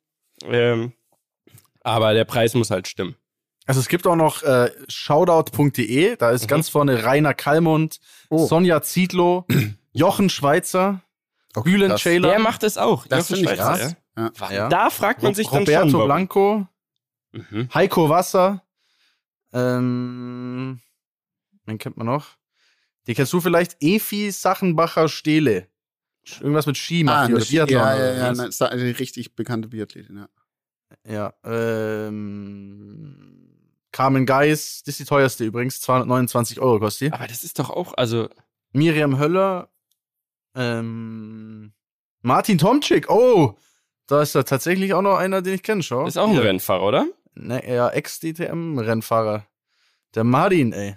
[0.46, 0.92] Ähm,
[1.80, 3.14] aber der Preis muss halt stimmen.
[3.66, 6.46] Also es gibt auch noch äh, shoutout.de, da ist Mhm.
[6.48, 8.46] ganz vorne Rainer Kallmund, Oh.
[8.46, 9.46] Sonja Zietlow,
[9.92, 11.00] Jochen Schweizer,
[11.54, 12.02] Okay, Bülent krass.
[12.02, 13.06] Ceylan, Der macht es auch.
[13.06, 13.80] Das Jochen finde ich krass.
[13.80, 13.96] ja.
[14.16, 14.30] Ja.
[14.50, 14.68] ja.
[14.68, 16.06] Da fragt man sich dann Roberto schon, warum.
[16.08, 16.68] Blanco,
[17.32, 17.68] Mhm.
[17.74, 18.62] Heiko Wasser,
[19.52, 20.80] ähm,
[21.64, 22.36] wen kennt man noch?
[23.08, 23.76] Die kennst du vielleicht?
[23.80, 25.68] Efi Sachenbacher Stehle.
[26.40, 27.80] Irgendwas mit Ski macht Ah, die oder Biathlon.
[27.80, 30.28] ja, ja, ja, nein, ist eine richtig bekannte Biathletin, ja.
[31.06, 33.50] Ja, ähm,
[33.92, 37.12] Carmen Geis, das ist die teuerste übrigens, 229 Euro kostet die.
[37.12, 38.28] Aber das ist doch auch, also,
[38.72, 39.68] Miriam Höller,
[40.54, 41.72] ähm,
[42.22, 43.58] Martin Tomczyk, oh,
[44.06, 46.06] da ist da tatsächlich auch noch einer, den ich kenne, schau.
[46.06, 46.44] ist auch ein Hier.
[46.44, 47.06] Rennfahrer, oder?
[47.34, 49.46] Ne, ja, Ex-DTM-Rennfahrer.
[50.14, 50.96] Der Martin, ey.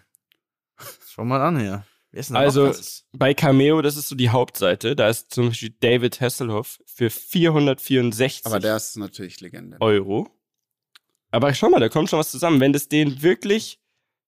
[1.08, 1.84] Schau mal an hier.
[2.12, 2.72] Wer ist denn da Also?
[3.14, 8.46] Bei Cameo, das ist so die Hauptseite, da ist zum Beispiel David Hasselhoff für 464
[8.46, 9.78] Aber der ist natürlich Legende.
[9.80, 10.30] Euro.
[11.32, 12.60] Aber schau mal, da kommt schon was zusammen.
[12.60, 13.80] Wenn das den wirklich,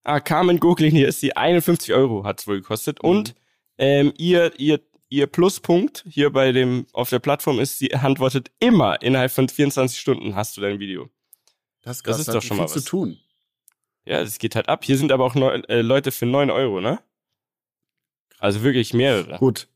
[0.04, 3.04] ah, Carmen Goglin hier ist die 51 Euro hat's wohl gekostet.
[3.04, 3.10] Mhm.
[3.10, 3.36] Und
[3.78, 9.02] ähm, ihr, ihr, ihr Pluspunkt hier bei dem, auf der Plattform ist, sie antwortet immer
[9.02, 11.10] innerhalb von 24 Stunden hast du dein Video.
[11.82, 12.86] Das ist, das krass, ist hat doch schon mal zu was.
[12.86, 13.20] tun.
[14.06, 14.84] Ja, das geht halt ab.
[14.84, 17.00] Hier sind aber auch neu, äh, Leute für 9 Euro, ne?
[18.40, 19.38] Also wirklich mehrere.
[19.38, 19.68] Gut.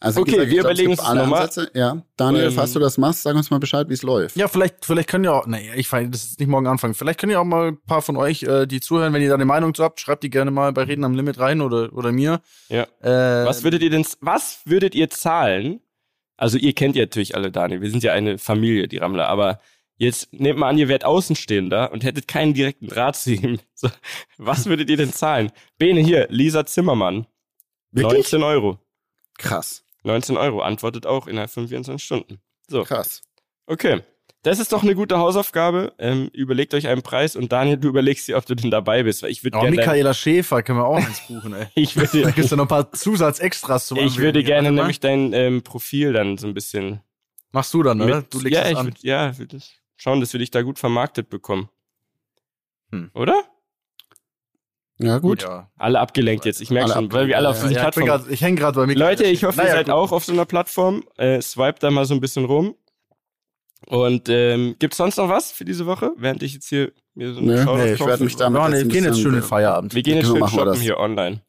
[0.00, 1.42] Also Okay, gesagt, wir glaub, es überlegen alle nochmal.
[1.42, 1.70] Ansätze.
[1.74, 4.36] Ja, Daniel, Ähm, falls du das machst, sag uns mal Bescheid, wie es läuft.
[4.36, 6.94] Ja, vielleicht, vielleicht können ja auch, nee, ich weiß, das ist nicht morgen anfangen.
[6.94, 9.34] Vielleicht können ja auch mal ein paar von euch, äh, die zuhören, wenn ihr da
[9.34, 12.12] eine Meinung zu habt, schreibt die gerne mal bei Reden am Limit rein oder, oder
[12.12, 12.40] mir.
[12.68, 12.82] Ja.
[13.00, 15.80] Äh, Was würdet ihr denn, was würdet ihr zahlen?
[16.36, 19.60] Also ihr kennt ja natürlich alle Daniel, wir sind ja eine Familie, die Rammler, aber
[19.96, 23.58] jetzt nehmt mal an, ihr wärt Außenstehender und hättet keinen direkten Draht zu ihm.
[23.74, 23.88] So,
[24.36, 25.50] was würdet ihr denn zahlen?
[25.78, 27.26] Bene hier, Lisa Zimmermann,
[27.92, 28.14] Wirklich?
[28.32, 28.78] 19 Euro.
[29.38, 32.40] Krass, 19 Euro, antwortet auch innerhalb von 24 Stunden.
[32.68, 33.22] So, krass.
[33.66, 34.02] okay.
[34.42, 35.94] Das ist doch eine gute Hausaufgabe.
[35.98, 39.22] Ähm, überlegt euch einen Preis und Daniel, du überlegst dir, ob du denn dabei bist,
[39.22, 39.74] weil ich würde oh, gerne.
[39.74, 41.66] Michaela Schäfer können wir auch eins buchen, ey.
[41.74, 44.82] Ich Da würde, gibt's ja noch ein paar Zusatzextras zum ich würde gerne Warte mal.
[44.82, 47.00] nämlich dein ähm, Profil dann so ein bisschen
[47.52, 48.16] Machst du dann, oder?
[48.16, 48.86] Mit, Du legst ja, es ich an.
[48.86, 51.70] würd, ja, ich würd das schauen, dass wir dich da gut vermarktet bekommen.
[52.90, 53.10] Hm.
[53.14, 53.44] Oder?
[54.98, 55.42] Ja, gut.
[55.42, 55.70] Ja.
[55.76, 56.60] Alle abgelenkt jetzt.
[56.60, 58.24] Ich merke schon, weil wir alle auf abgelenkt, diesen Ja, ich Plattformen.
[58.24, 59.94] grad, ich hänge gerade bei Michaela Leute, ich hoffe, ihr Naja, seid gut.
[59.94, 61.04] auch auf so einer Plattform.
[61.16, 62.76] Äh, swipe da mal so ein bisschen rum.
[63.86, 66.12] Und ähm, gibt's sonst noch was für diese Woche?
[66.16, 68.10] Während ich jetzt hier mir so eine Nö, Shoutout nee, ich kaufe?
[68.10, 69.94] werd mich damit Ja, jetzt nee, wir gehen jetzt schön in den Feierabend.
[69.94, 70.80] Wir gehen jetzt schön shoppen das.
[70.80, 71.42] hier online.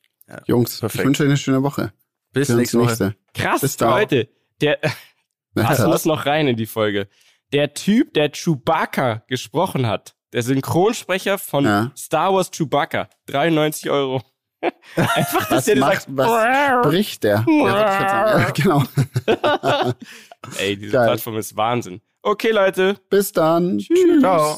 [0.47, 1.01] Jungs, Perfekt.
[1.01, 1.93] ich wünsche euch eine schöne Woche.
[2.33, 3.15] Bis nächste Woche.
[3.33, 3.79] Krass, Bis.
[3.79, 4.27] Leute.
[4.59, 4.79] Der,
[5.53, 7.07] lassen das noch rein in die Folge.
[7.53, 11.91] Der Typ, der Chewbacca gesprochen hat, der Synchronsprecher von Ja.
[11.97, 14.21] Star Wars Chewbacca, 93 Euro.
[14.95, 17.45] Einfach, dass Was der macht, sagt, was spricht der?
[17.47, 18.83] Ja, genau.
[20.57, 21.07] Ey, diese Geil.
[21.07, 22.01] Plattform ist Wahnsinn.
[22.21, 22.97] Okay, Leute.
[23.09, 23.79] Bis dann.
[24.19, 24.57] Ciao.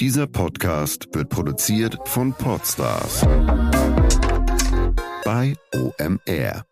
[0.00, 3.20] Dieser Podcast wird produziert von Podstars
[5.24, 6.64] bei OMR.